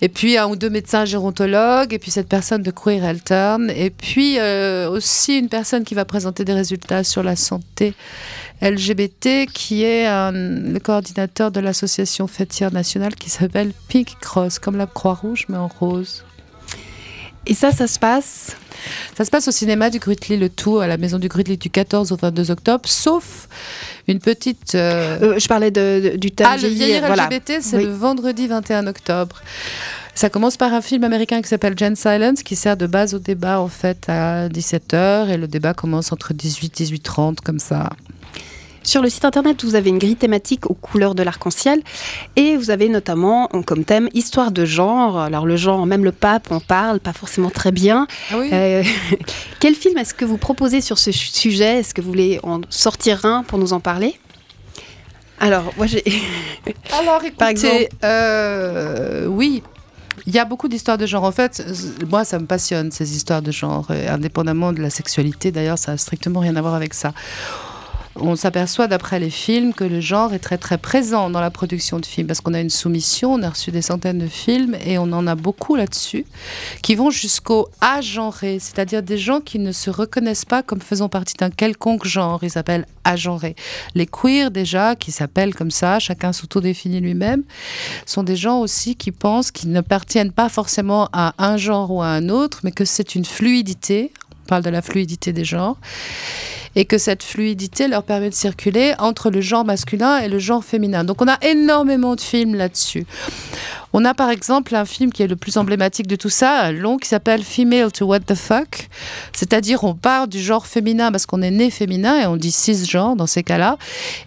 et 0.00 0.08
puis 0.08 0.38
un 0.38 0.46
ou 0.46 0.54
deux 0.54 0.70
médecins 0.70 1.04
gérontologues, 1.04 1.92
et 1.92 1.98
puis 1.98 2.12
cette 2.12 2.28
personne 2.28 2.62
de 2.62 2.70
Queer 2.70 3.02
Altern, 3.04 3.68
et 3.68 3.90
puis 3.90 4.38
euh, 4.38 4.88
aussi 4.88 5.36
une 5.36 5.48
personne 5.48 5.82
qui 5.82 5.94
va 5.96 6.04
présenter 6.04 6.44
des 6.44 6.52
résultats 6.52 7.02
sur 7.02 7.24
la 7.24 7.34
santé 7.34 7.94
LGBT, 8.62 9.46
qui 9.52 9.82
est 9.82 10.06
un- 10.06 10.30
le 10.30 10.78
coordinateur 10.78 11.50
de 11.50 11.58
l'association 11.58 12.28
fêtière 12.28 12.72
nationale 12.72 13.16
qui 13.16 13.28
s'appelle 13.28 13.72
Pink 13.88 14.16
Cross, 14.20 14.60
comme 14.60 14.76
la 14.76 14.86
Croix-Rouge, 14.86 15.46
mais 15.48 15.56
en 15.58 15.66
rose. 15.68 16.24
Et 17.46 17.54
ça, 17.54 17.70
ça 17.72 17.86
se 17.86 17.98
passe 17.98 18.56
Ça 19.16 19.24
se 19.24 19.30
passe 19.30 19.46
au 19.48 19.52
cinéma 19.52 19.88
du 19.90 19.98
Grutli 19.98 20.36
le 20.36 20.48
tout, 20.48 20.78
à 20.80 20.86
la 20.86 20.96
maison 20.96 21.18
du 21.18 21.28
Grutli 21.28 21.56
du 21.56 21.70
14 21.70 22.10
au 22.12 22.16
22 22.16 22.50
octobre, 22.50 22.88
sauf 22.88 23.48
une 24.08 24.18
petite... 24.18 24.74
euh, 24.74 25.18
Euh, 25.34 25.38
Je 25.38 25.46
parlais 25.48 25.70
de, 25.70 26.10
de- 26.12 26.16
du 26.16 26.30
thème 26.32 26.48
ah, 26.50 26.56
le 26.56 26.68
vieillir 26.68 27.06
voilà. 27.06 27.26
LGBT, 27.26 27.58
c'est 27.60 27.76
Oui. 27.76 27.84
le 27.84 27.92
vendredi 27.92 28.46
21 28.48 28.86
octobre. 28.88 29.40
Ça 30.14 30.30
commence 30.30 30.56
par 30.56 30.72
un 30.72 30.80
film 30.80 31.04
américain 31.04 31.42
qui 31.42 31.48
s'appelle 31.48 31.74
Gen 31.78 31.94
Silence, 31.94 32.42
qui 32.42 32.56
sert 32.56 32.76
de 32.76 32.86
base 32.86 33.12
au 33.14 33.18
débat 33.18 33.60
en 33.60 33.68
fait 33.68 34.08
à 34.08 34.48
17h, 34.48 35.28
et 35.28 35.36
le 35.36 35.46
débat 35.46 35.74
commence 35.74 36.10
entre 36.10 36.32
18 36.32 36.80
et 36.80 36.84
18h30, 36.84 37.36
comme 37.44 37.58
ça. 37.58 37.90
Sur 38.86 39.02
le 39.02 39.10
site 39.10 39.24
internet, 39.24 39.64
vous 39.64 39.74
avez 39.74 39.90
une 39.90 39.98
grille 39.98 40.14
thématique 40.14 40.70
aux 40.70 40.74
couleurs 40.74 41.16
de 41.16 41.24
l'arc-en-ciel 41.24 41.82
et 42.36 42.56
vous 42.56 42.70
avez 42.70 42.88
notamment 42.88 43.48
comme 43.66 43.84
thème 43.84 44.08
histoire 44.14 44.52
de 44.52 44.64
genre. 44.64 45.18
Alors 45.18 45.44
le 45.44 45.56
genre, 45.56 45.84
même 45.86 46.04
le 46.04 46.12
pape 46.12 46.52
en 46.52 46.60
parle, 46.60 47.00
pas 47.00 47.12
forcément 47.12 47.50
très 47.50 47.72
bien. 47.72 48.06
Ah 48.30 48.36
oui 48.38 48.48
Euh, 48.52 48.84
quel 49.60 49.74
film 49.74 49.98
est-ce 49.98 50.14
que 50.14 50.24
vous 50.24 50.38
proposez 50.38 50.80
sur 50.80 50.98
ce 50.98 51.10
su- 51.10 51.32
sujet? 51.32 51.80
Est-ce 51.80 51.94
que 51.94 52.00
vous 52.00 52.08
voulez 52.10 52.38
en 52.44 52.60
sortir 52.70 53.24
un 53.26 53.42
pour 53.42 53.58
nous 53.58 53.72
en 53.72 53.80
parler? 53.80 54.14
Alors, 55.40 55.64
moi 55.76 55.86
j'ai. 55.86 56.04
Alors, 56.98 57.16
écoutez, 57.22 57.32
Par 57.36 57.48
exemple 57.48 57.88
euh, 58.04 59.26
oui. 59.26 59.62
Il 60.26 60.34
y 60.34 60.38
a 60.38 60.44
beaucoup 60.44 60.66
d'histoires 60.68 60.96
de 60.96 61.06
genre. 61.06 61.24
En 61.24 61.30
fait, 61.32 61.62
moi, 62.08 62.24
ça 62.24 62.38
me 62.38 62.46
passionne, 62.46 62.90
ces 62.90 63.14
histoires 63.14 63.42
de 63.42 63.52
genre, 63.52 63.86
indépendamment 64.08 64.72
de 64.72 64.80
la 64.80 64.90
sexualité. 64.90 65.52
D'ailleurs, 65.52 65.78
ça 65.78 65.92
n'a 65.92 65.98
strictement 65.98 66.40
rien 66.40 66.56
à 66.56 66.62
voir 66.62 66.74
avec 66.74 66.94
ça. 66.94 67.12
On 68.18 68.34
s'aperçoit, 68.34 68.86
d'après 68.86 69.20
les 69.20 69.28
films, 69.28 69.74
que 69.74 69.84
le 69.84 70.00
genre 70.00 70.32
est 70.32 70.38
très, 70.38 70.56
très 70.56 70.78
présent 70.78 71.28
dans 71.28 71.40
la 71.40 71.50
production 71.50 72.00
de 72.00 72.06
films. 72.06 72.26
Parce 72.26 72.40
qu'on 72.40 72.54
a 72.54 72.60
une 72.60 72.70
soumission, 72.70 73.34
on 73.34 73.42
a 73.42 73.50
reçu 73.50 73.70
des 73.70 73.82
centaines 73.82 74.18
de 74.18 74.26
films, 74.26 74.74
et 74.86 74.96
on 74.96 75.12
en 75.12 75.26
a 75.26 75.34
beaucoup 75.34 75.76
là-dessus, 75.76 76.24
qui 76.82 76.94
vont 76.94 77.10
jusqu'au 77.10 77.68
agenré, 77.82 78.58
c'est-à-dire 78.58 79.02
des 79.02 79.18
gens 79.18 79.40
qui 79.40 79.58
ne 79.58 79.70
se 79.70 79.90
reconnaissent 79.90 80.46
pas 80.46 80.62
comme 80.62 80.80
faisant 80.80 81.10
partie 81.10 81.34
d'un 81.34 81.50
quelconque 81.50 82.06
genre. 82.06 82.42
Ils 82.42 82.50
s'appellent 82.50 82.86
agenrés. 83.04 83.54
Les 83.94 84.06
queers, 84.06 84.50
déjà, 84.50 84.96
qui 84.96 85.12
s'appellent 85.12 85.54
comme 85.54 85.70
ça, 85.70 85.98
chacun 85.98 86.32
s'auto-définit 86.32 87.00
lui-même, 87.00 87.42
sont 88.06 88.22
des 88.22 88.36
gens 88.36 88.60
aussi 88.60 88.96
qui 88.96 89.12
pensent 89.12 89.50
qu'ils 89.50 89.72
n'appartiennent 89.72 90.32
pas 90.32 90.48
forcément 90.48 91.10
à 91.12 91.34
un 91.38 91.58
genre 91.58 91.90
ou 91.90 92.00
à 92.00 92.08
un 92.08 92.30
autre, 92.30 92.60
mais 92.64 92.72
que 92.72 92.86
c'est 92.86 93.14
une 93.14 93.26
fluidité. 93.26 94.10
Parle 94.46 94.62
de 94.62 94.70
la 94.70 94.82
fluidité 94.82 95.32
des 95.32 95.44
genres. 95.44 95.76
Et 96.78 96.84
que 96.84 96.98
cette 96.98 97.22
fluidité 97.22 97.88
leur 97.88 98.02
permet 98.02 98.28
de 98.28 98.34
circuler 98.34 98.94
entre 98.98 99.30
le 99.30 99.40
genre 99.40 99.64
masculin 99.64 100.18
et 100.18 100.28
le 100.28 100.38
genre 100.38 100.62
féminin. 100.62 101.04
Donc 101.04 101.22
on 101.22 101.28
a 101.28 101.38
énormément 101.42 102.14
de 102.14 102.20
films 102.20 102.54
là-dessus. 102.54 103.06
On 103.94 104.04
a 104.04 104.12
par 104.12 104.28
exemple 104.28 104.74
un 104.74 104.84
film 104.84 105.10
qui 105.10 105.22
est 105.22 105.26
le 105.26 105.36
plus 105.36 105.56
emblématique 105.56 106.06
de 106.06 106.16
tout 106.16 106.28
ça, 106.28 106.70
long 106.72 106.98
qui 106.98 107.08
s'appelle 107.08 107.42
Female 107.42 107.90
to 107.92 108.04
What 108.04 108.20
the 108.20 108.34
Fuck. 108.34 108.90
C'est-à-dire 109.32 109.84
on 109.84 109.94
part 109.94 110.28
du 110.28 110.38
genre 110.38 110.66
féminin 110.66 111.10
parce 111.10 111.24
qu'on 111.24 111.40
est 111.40 111.50
né 111.50 111.70
féminin 111.70 112.20
et 112.20 112.26
on 112.26 112.36
dit 112.36 112.52
cisgenre 112.52 113.16
dans 113.16 113.26
ces 113.26 113.42
cas-là. 113.42 113.78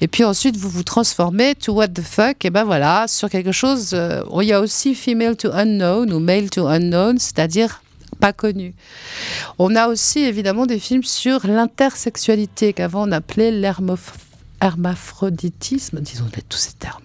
Et 0.02 0.08
puis 0.08 0.24
ensuite 0.24 0.58
vous 0.58 0.70
vous 0.70 0.82
transformez 0.82 1.54
to 1.54 1.74
What 1.74 1.90
the 1.90 2.02
Fuck. 2.02 2.46
Et 2.46 2.50
ben 2.50 2.64
voilà, 2.64 3.06
sur 3.08 3.30
quelque 3.30 3.52
chose. 3.52 3.92
euh, 3.94 4.24
il 4.42 4.48
y 4.48 4.54
a 4.54 4.60
aussi 4.60 4.96
Female 4.96 5.36
to 5.36 5.52
Unknown 5.54 6.12
ou 6.12 6.20
Male 6.20 6.50
to 6.50 6.66
Unknown, 6.66 7.20
c'est-à-dire 7.20 7.84
pas 8.20 8.34
connu. 8.34 8.76
On 9.58 9.76
a 9.76 9.88
aussi 9.88 10.20
évidemment 10.20 10.66
des 10.66 10.80
films 10.80 11.04
sur 11.04 11.48
l'intersexualité 11.48 12.74
qu'avant 12.74 13.08
on 13.08 13.12
appelait 13.12 13.52
l'hermoph- 13.52 14.14
hermaphroditisme, 14.62 16.00
disons 16.02 16.26
tous 16.48 16.58
ces 16.58 16.74
termes. 16.74 17.04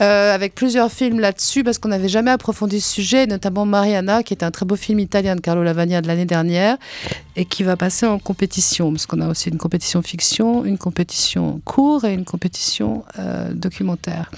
Euh, 0.00 0.34
avec 0.34 0.54
plusieurs 0.54 0.92
films 0.92 1.20
là-dessus, 1.20 1.64
parce 1.64 1.78
qu'on 1.78 1.88
n'avait 1.88 2.08
jamais 2.08 2.30
approfondi 2.30 2.80
ce 2.80 2.94
sujet, 2.94 3.26
notamment 3.26 3.64
Mariana, 3.64 4.22
qui 4.22 4.34
est 4.34 4.42
un 4.42 4.50
très 4.50 4.66
beau 4.66 4.76
film 4.76 4.98
italien 4.98 5.36
de 5.36 5.40
Carlo 5.40 5.62
Lavagna 5.62 6.00
de 6.02 6.06
l'année 6.06 6.26
dernière, 6.26 6.76
et 7.36 7.44
qui 7.44 7.62
va 7.62 7.76
passer 7.76 8.06
en 8.06 8.18
compétition, 8.18 8.92
parce 8.92 9.06
qu'on 9.06 9.20
a 9.20 9.28
aussi 9.28 9.48
une 9.48 9.58
compétition 9.58 10.02
fiction, 10.02 10.64
une 10.64 10.78
compétition 10.78 11.60
court 11.64 12.04
et 12.04 12.12
une 12.12 12.24
compétition 12.24 13.04
euh, 13.18 13.52
documentaire. 13.52 14.30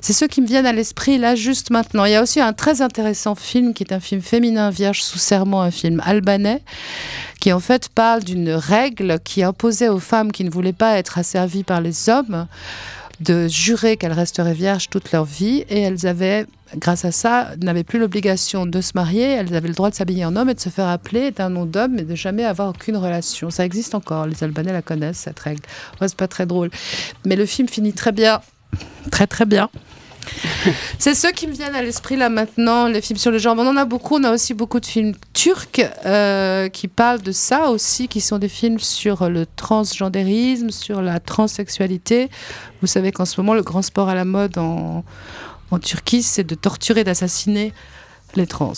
C'est 0.00 0.12
ceux 0.12 0.26
qui 0.26 0.40
me 0.40 0.46
viennent 0.46 0.66
à 0.66 0.72
l'esprit 0.72 1.18
là 1.18 1.34
juste 1.34 1.70
maintenant. 1.70 2.04
Il 2.04 2.12
y 2.12 2.14
a 2.14 2.22
aussi 2.22 2.40
un 2.40 2.52
très 2.52 2.82
intéressant 2.82 3.34
film 3.34 3.74
qui 3.74 3.82
est 3.82 3.92
un 3.92 4.00
film 4.00 4.20
féminin 4.20 4.70
vierge 4.70 5.02
sous 5.02 5.18
serment, 5.18 5.62
un 5.62 5.70
film 5.70 6.02
albanais, 6.04 6.62
qui 7.40 7.52
en 7.52 7.60
fait 7.60 7.88
parle 7.88 8.24
d'une 8.24 8.50
règle 8.50 9.18
qui 9.20 9.42
imposait 9.42 9.88
aux 9.88 9.98
femmes 9.98 10.32
qui 10.32 10.44
ne 10.44 10.50
voulaient 10.50 10.72
pas 10.72 10.96
être 10.98 11.18
asservies 11.18 11.64
par 11.64 11.80
les 11.80 12.08
hommes 12.08 12.46
de 13.20 13.48
jurer 13.48 13.96
qu'elles 13.96 14.12
resteraient 14.12 14.54
vierges 14.54 14.88
toute 14.88 15.12
leur 15.12 15.24
vie 15.24 15.64
et 15.68 15.80
elles 15.80 16.06
avaient, 16.06 16.46
grâce 16.76 17.04
à 17.04 17.12
ça, 17.12 17.50
n'avaient 17.60 17.84
plus 17.84 17.98
l'obligation 17.98 18.66
de 18.66 18.80
se 18.80 18.92
marier, 18.94 19.24
elles 19.24 19.54
avaient 19.54 19.68
le 19.68 19.74
droit 19.74 19.90
de 19.90 19.94
s'habiller 19.94 20.24
en 20.24 20.36
homme 20.36 20.48
et 20.48 20.54
de 20.54 20.60
se 20.60 20.68
faire 20.68 20.88
appeler 20.88 21.30
d'un 21.30 21.50
nom 21.50 21.64
d'homme 21.64 21.94
mais 21.94 22.02
de 22.02 22.14
jamais 22.14 22.44
avoir 22.44 22.70
aucune 22.70 22.96
relation. 22.96 23.50
Ça 23.50 23.64
existe 23.64 23.94
encore, 23.94 24.26
les 24.26 24.44
Albanais 24.44 24.72
la 24.72 24.82
connaissent, 24.82 25.18
cette 25.18 25.38
règle. 25.40 25.62
C'est 26.00 26.14
pas 26.14 26.28
très 26.28 26.46
drôle. 26.46 26.70
Mais 27.24 27.36
le 27.36 27.46
film 27.46 27.68
finit 27.68 27.92
très 27.92 28.12
bien, 28.12 28.40
très 29.10 29.26
très 29.26 29.46
bien. 29.46 29.68
C'est 30.98 31.14
ceux 31.14 31.30
qui 31.32 31.46
me 31.46 31.52
viennent 31.52 31.74
à 31.74 31.82
l'esprit 31.82 32.16
là 32.16 32.28
maintenant, 32.28 32.86
les 32.86 33.00
films 33.00 33.18
sur 33.18 33.30
le 33.30 33.38
genre. 33.38 33.56
On 33.58 33.66
en 33.66 33.76
a 33.76 33.84
beaucoup, 33.84 34.16
on 34.16 34.24
a 34.24 34.32
aussi 34.32 34.54
beaucoup 34.54 34.80
de 34.80 34.86
films 34.86 35.14
turcs 35.32 35.80
euh, 36.04 36.68
qui 36.68 36.88
parlent 36.88 37.22
de 37.22 37.32
ça 37.32 37.70
aussi, 37.70 38.08
qui 38.08 38.20
sont 38.20 38.38
des 38.38 38.48
films 38.48 38.78
sur 38.78 39.28
le 39.28 39.46
transgendérisme, 39.46 40.70
sur 40.70 41.02
la 41.02 41.20
transsexualité. 41.20 42.28
Vous 42.80 42.86
savez 42.86 43.12
qu'en 43.12 43.24
ce 43.24 43.40
moment, 43.40 43.54
le 43.54 43.62
grand 43.62 43.82
sport 43.82 44.08
à 44.08 44.14
la 44.14 44.24
mode 44.24 44.58
en, 44.58 45.04
en 45.70 45.78
Turquie, 45.78 46.22
c'est 46.22 46.44
de 46.44 46.54
torturer, 46.54 47.04
d'assassiner 47.04 47.72
les 48.34 48.46
trans. 48.46 48.72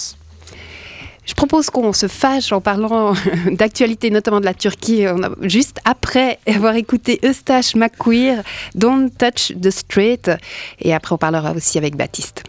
Je 1.30 1.34
propose 1.36 1.70
qu'on 1.70 1.92
se 1.92 2.08
fâche 2.08 2.50
en 2.50 2.60
parlant 2.60 3.14
d'actualité, 3.52 4.10
notamment 4.10 4.40
de 4.40 4.44
la 4.44 4.52
Turquie, 4.52 5.04
juste 5.42 5.78
après 5.84 6.40
avoir 6.44 6.74
écouté 6.74 7.20
Eustache 7.24 7.76
McQueer, 7.76 8.42
Don't 8.74 9.10
Touch 9.16 9.52
the 9.62 9.70
Street. 9.70 10.22
Et 10.80 10.92
après, 10.92 11.14
on 11.14 11.18
parlera 11.18 11.52
aussi 11.52 11.78
avec 11.78 11.94
Baptiste. 11.94 12.42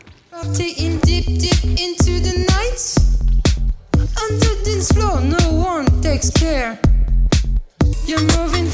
You're 8.07 8.19
moving 8.35 8.67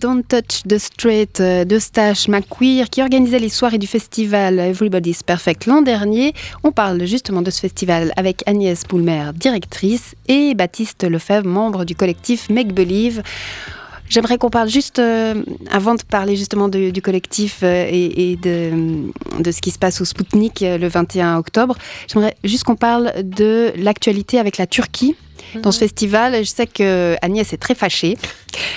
Don't 0.00 0.22
Touch 0.26 0.62
the 0.66 0.78
Straight 0.78 1.40
euh, 1.40 1.66
de 1.66 1.78
Stash 1.78 2.26
McQueer 2.26 2.88
qui 2.90 3.02
organisait 3.02 3.38
les 3.38 3.50
soirées 3.50 3.76
du 3.76 3.86
festival 3.86 4.58
Everybody's 4.58 5.22
Perfect 5.22 5.66
l'an 5.66 5.82
dernier. 5.82 6.32
On 6.64 6.72
parle 6.72 7.04
justement 7.04 7.42
de 7.42 7.50
ce 7.50 7.60
festival 7.60 8.10
avec 8.16 8.42
Agnès 8.46 8.82
Boulmer, 8.88 9.32
directrice, 9.34 10.14
et 10.26 10.54
Baptiste 10.54 11.04
Lefebvre, 11.04 11.46
membre 11.46 11.84
du 11.84 11.94
collectif 11.94 12.48
Make 12.48 12.72
Believe. 12.72 13.22
J'aimerais 14.08 14.38
qu'on 14.38 14.48
parle 14.48 14.70
juste, 14.70 14.98
euh, 14.98 15.34
avant 15.70 15.94
de 15.94 16.02
parler 16.02 16.34
justement 16.34 16.68
du 16.68 17.02
collectif 17.02 17.60
euh, 17.62 17.86
et, 17.90 18.36
de, 18.36 19.12
ce 19.52 19.60
qui 19.60 19.70
se 19.70 19.78
passe 19.78 20.00
au 20.00 20.06
Spoutnik 20.06 20.60
le 20.62 20.88
21 20.88 21.36
octobre, 21.36 21.76
j'aimerais 22.08 22.34
juste 22.42 22.64
qu'on 22.64 22.76
parle 22.76 23.12
de 23.22 23.70
l'actualité 23.76 24.38
avec 24.38 24.56
la 24.56 24.66
Turquie. 24.66 25.14
Dans 25.56 25.72
ce 25.72 25.78
festival. 25.78 26.36
Je 26.36 26.44
sais 26.44 26.66
que 26.66 27.16
Agnès 27.22 27.52
est 27.52 27.58
très 27.58 27.74
fâchée. 27.74 28.16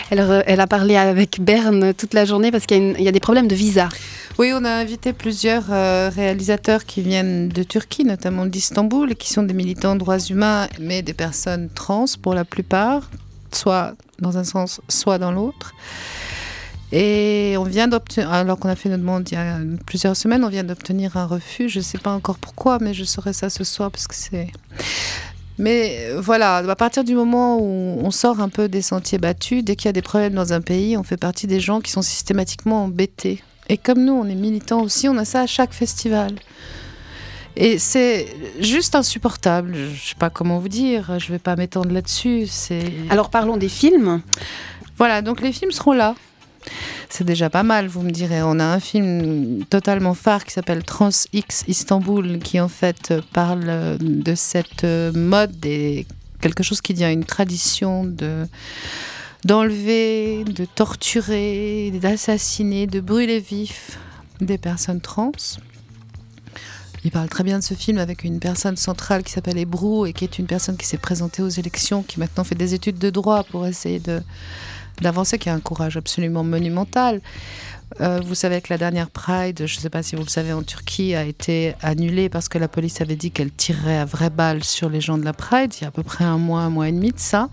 Elle, 0.09 0.59
a 0.59 0.67
parlé 0.67 0.95
avec 0.95 1.41
Berne 1.41 1.93
toute 1.93 2.13
la 2.13 2.25
journée 2.25 2.51
parce 2.51 2.65
qu'il 2.65 2.99
y, 2.99 3.07
a 3.07 3.09
y 3.09 3.11
des 3.11 3.19
problèmes 3.19 3.47
de 3.47 3.55
visa. 3.55 3.89
Oui, 4.39 4.51
on 4.53 4.65
a 4.65 4.71
invité 4.71 5.13
plusieurs 5.13 5.65
euh, 5.71 6.09
réalisateurs 6.13 6.85
qui 6.85 7.01
viennent 7.01 7.49
de 7.49 7.63
Turquie, 7.63 8.03
notamment 8.03 8.47
d'Istanbul, 8.47 9.11
et 9.11 9.15
qui 9.15 9.31
sont 9.31 9.43
des 9.43 9.53
militants 9.53 9.93
de 9.93 9.99
droits 9.99 10.17
humains, 10.17 10.67
mais 10.79 11.03
des 11.03 11.13
personnes 11.13 11.69
trans 11.69 12.05
pour 12.21 12.33
la 12.33 12.43
plupart, 12.43 13.11
soit 13.51 13.93
dans 14.19 14.37
un 14.37 14.43
sens, 14.43 14.81
soit 14.89 15.19
dans 15.19 15.31
l'autre. 15.31 15.73
Et 16.91 17.55
on 17.57 17.63
vient 17.63 17.87
d'obtenir, 17.87 18.31
alors 18.31 18.59
qu'on 18.59 18.69
a 18.69 18.75
fait 18.75 18.89
notre 18.89 19.01
demande 19.01 19.27
il 19.31 19.35
y 19.35 19.37
a 19.37 19.57
plusieurs 19.85 20.15
semaines, 20.15 20.43
on 20.43 20.49
vient 20.49 20.63
d'obtenir 20.63 21.17
un 21.17 21.25
refus. 21.25 21.69
Je 21.69 21.79
ne 21.79 21.83
sais 21.83 21.97
pas 21.97 22.11
encore 22.11 22.37
pourquoi, 22.37 22.77
mais 22.79 22.93
je 22.93 23.03
saurai 23.03 23.33
ça 23.33 23.49
ce 23.49 23.63
soir 23.63 23.89
parce 23.89 24.07
que 24.07 24.15
c'est. 24.15 24.47
Mais 25.59 26.07
euh, 26.09 26.21
voilà, 26.21 26.57
à 26.57 26.75
partir 26.75 27.03
du 27.03 27.13
moment 27.13 27.57
où 27.59 27.99
on 28.01 28.11
sort 28.11 28.39
un 28.39 28.49
peu 28.49 28.67
des 28.67 28.81
sentiers 28.81 29.17
battus, 29.17 29.63
dès 29.63 29.75
qu'il 29.75 29.85
y 29.85 29.89
a 29.89 29.93
des 29.93 30.01
problèmes 30.01 30.33
dans 30.33 30.53
un 30.53 30.61
pays, 30.61 30.97
on 30.97 31.03
fait 31.03 31.17
partie 31.17 31.47
des 31.47 31.59
gens 31.59 31.81
qui 31.81 31.91
sont 31.91 32.01
systématiquement 32.01 32.85
embêtés. 32.85 33.43
Et 33.69 33.77
comme 33.77 34.03
nous, 34.03 34.13
on 34.13 34.25
est 34.25 34.35
militants 34.35 34.81
aussi, 34.81 35.07
on 35.07 35.17
a 35.17 35.25
ça 35.25 35.41
à 35.41 35.47
chaque 35.47 35.73
festival. 35.73 36.33
Et 37.55 37.77
c'est 37.77 38.27
juste 38.59 38.95
insupportable. 38.95 39.75
Je 39.75 39.91
ne 39.91 39.95
sais 39.95 40.15
pas 40.17 40.29
comment 40.29 40.59
vous 40.59 40.69
dire, 40.69 41.19
je 41.19 41.27
ne 41.27 41.33
vais 41.33 41.39
pas 41.39 41.55
m'étendre 41.55 41.91
là-dessus. 41.91 42.47
C'est 42.47 42.91
Alors 43.09 43.29
parlons 43.29 43.57
des 43.57 43.69
films. 43.69 44.21
voilà, 44.97 45.21
donc 45.21 45.41
les 45.41 45.51
films 45.51 45.71
seront 45.71 45.93
là. 45.93 46.15
C'est 47.09 47.23
déjà 47.23 47.49
pas 47.49 47.63
mal, 47.63 47.87
vous 47.87 48.01
me 48.01 48.11
direz. 48.11 48.41
On 48.43 48.59
a 48.59 48.65
un 48.65 48.79
film 48.79 49.63
totalement 49.69 50.13
phare 50.13 50.45
qui 50.45 50.51
s'appelle 50.51 50.83
Trans 50.83 51.09
X 51.31 51.63
Istanbul, 51.67 52.39
qui 52.39 52.59
en 52.59 52.69
fait 52.69 53.13
parle 53.33 53.65
euh, 53.67 53.97
de 53.99 54.35
cette 54.35 54.83
euh, 54.83 55.11
mode 55.13 55.65
et 55.65 56.05
quelque 56.41 56.63
chose 56.63 56.81
qui 56.81 56.93
devient 56.93 57.11
une 57.11 57.25
tradition 57.25 58.03
de 58.03 58.47
d'enlever, 59.45 60.45
de 60.45 60.63
torturer, 60.63 61.91
d'assassiner, 62.01 62.87
de 62.87 63.01
brûler 63.01 63.39
vif 63.39 63.99
des 64.39 64.57
personnes 64.57 65.01
trans. 65.01 65.33
Il 67.05 67.11
parle 67.11 67.27
très 67.27 67.43
bien 67.43 67.59
de 67.59 67.63
ce 67.63 67.73
film 67.73 67.97
avec 67.97 68.23
une 68.23 68.39
personne 68.39 68.77
centrale 68.77 69.23
qui 69.23 69.33
s'appelle 69.33 69.57
Ebrou 69.57 70.05
et 70.05 70.13
qui 70.13 70.23
est 70.23 70.39
une 70.39 70.45
personne 70.45 70.77
qui 70.77 70.87
s'est 70.87 70.97
présentée 70.97 71.41
aux 71.41 71.49
élections, 71.49 72.01
qui 72.01 72.19
maintenant 72.19 72.45
fait 72.45 72.55
des 72.55 72.73
études 72.73 72.97
de 72.97 73.09
droit 73.09 73.43
pour 73.43 73.67
essayer 73.67 73.99
de 73.99 74.21
d'avancer, 75.01 75.37
qui 75.37 75.49
a 75.49 75.53
un 75.53 75.59
courage 75.59 75.97
absolument 75.97 76.43
monumental. 76.43 77.21
Euh, 78.01 78.19
vous 78.25 78.35
savez 78.35 78.59
que 78.61 78.67
la 78.71 78.77
dernière 78.77 79.09
Pride, 79.09 79.65
je 79.65 79.75
ne 79.75 79.81
sais 79.81 79.89
pas 79.89 80.01
si 80.01 80.15
vous 80.15 80.23
le 80.23 80.29
savez, 80.29 80.53
en 80.53 80.63
Turquie, 80.63 81.15
a 81.15 81.23
été 81.23 81.75
annulée 81.81 82.29
parce 82.29 82.49
que 82.49 82.57
la 82.57 82.67
police 82.67 83.01
avait 83.01 83.15
dit 83.15 83.31
qu'elle 83.31 83.51
tirerait 83.51 83.97
à 83.97 84.05
vraies 84.05 84.29
balles 84.29 84.63
sur 84.63 84.89
les 84.89 85.01
gens 85.01 85.17
de 85.17 85.25
la 85.25 85.33
Pride, 85.33 85.73
il 85.79 85.83
y 85.83 85.85
a 85.85 85.89
à 85.89 85.91
peu 85.91 86.03
près 86.03 86.23
un 86.23 86.37
mois, 86.37 86.61
un 86.61 86.69
mois 86.69 86.89
et 86.89 86.91
demi 86.91 87.11
de 87.11 87.19
ça. 87.19 87.49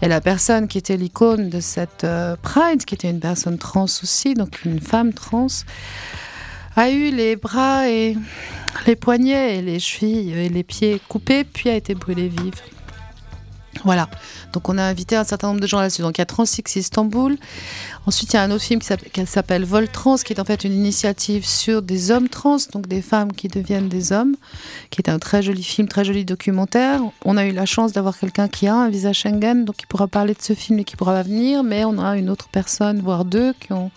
Et 0.00 0.08
la 0.08 0.20
personne 0.20 0.68
qui 0.68 0.78
était 0.78 0.96
l'icône 0.96 1.50
de 1.50 1.60
cette 1.60 2.04
euh, 2.04 2.36
Pride, 2.40 2.84
qui 2.84 2.94
était 2.94 3.10
une 3.10 3.20
personne 3.20 3.58
trans 3.58 3.84
aussi, 3.84 4.34
donc 4.34 4.64
une 4.64 4.80
femme 4.80 5.12
trans, 5.12 5.46
a 6.76 6.90
eu 6.90 7.10
les 7.10 7.36
bras 7.36 7.88
et 7.88 8.16
les 8.86 8.96
poignets 8.96 9.58
et 9.58 9.62
les 9.62 9.78
chevilles 9.78 10.32
et 10.32 10.48
les 10.48 10.62
pieds 10.62 11.00
coupés, 11.08 11.44
puis 11.44 11.70
a 11.70 11.74
été 11.74 11.94
brûlée 11.94 12.28
vive. 12.28 12.54
Voilà. 13.84 14.08
Donc 14.52 14.68
on 14.68 14.76
a 14.78 14.82
invité 14.82 15.16
un 15.16 15.24
certain 15.24 15.48
nombre 15.48 15.60
de 15.60 15.66
gens 15.66 15.80
là-dessus. 15.80 16.02
Donc 16.02 16.18
il 16.18 16.20
y 16.20 16.22
a 16.22 16.26
Transix 16.26 16.76
Istanbul. 16.76 17.36
Ensuite 18.06 18.32
il 18.32 18.36
y 18.36 18.38
a 18.38 18.42
un 18.42 18.50
autre 18.50 18.64
film 18.64 18.80
qui 18.80 19.26
s'appelle- 19.26 19.64
Vol 19.64 19.88
Trans, 19.88 20.16
qui 20.16 20.32
est 20.32 20.40
en 20.40 20.44
fait 20.44 20.64
une 20.64 20.74
initiative 20.74 21.46
sur 21.46 21.82
des 21.82 22.10
hommes 22.10 22.28
trans, 22.28 22.58
donc 22.72 22.86
des 22.86 23.00
femmes 23.02 23.32
qui 23.32 23.48
deviennent 23.48 23.88
des 23.88 24.12
hommes, 24.12 24.36
qui 24.90 25.00
est 25.00 25.08
un 25.08 25.18
très 25.18 25.42
joli 25.42 25.62
film, 25.62 25.88
très 25.88 26.04
joli 26.04 26.24
documentaire. 26.24 27.00
On 27.24 27.36
a 27.36 27.46
eu 27.46 27.52
la 27.52 27.66
chance 27.66 27.92
d'avoir 27.92 28.18
quelqu'un 28.18 28.48
qui 28.48 28.66
a 28.68 28.74
un 28.74 28.88
visa 28.88 29.12
Schengen, 29.12 29.64
donc 29.64 29.76
qui 29.76 29.86
pourra 29.86 30.06
parler 30.06 30.34
de 30.34 30.42
ce 30.42 30.52
film 30.54 30.78
et 30.78 30.84
qui 30.84 30.96
pourra 30.96 31.22
venir, 31.22 31.62
mais 31.64 31.84
on 31.84 31.98
a 31.98 32.16
une 32.16 32.28
autre 32.28 32.48
personne, 32.52 33.00
voire 33.00 33.24
deux, 33.24 33.54
qui 33.54 33.72
ont 33.72 33.90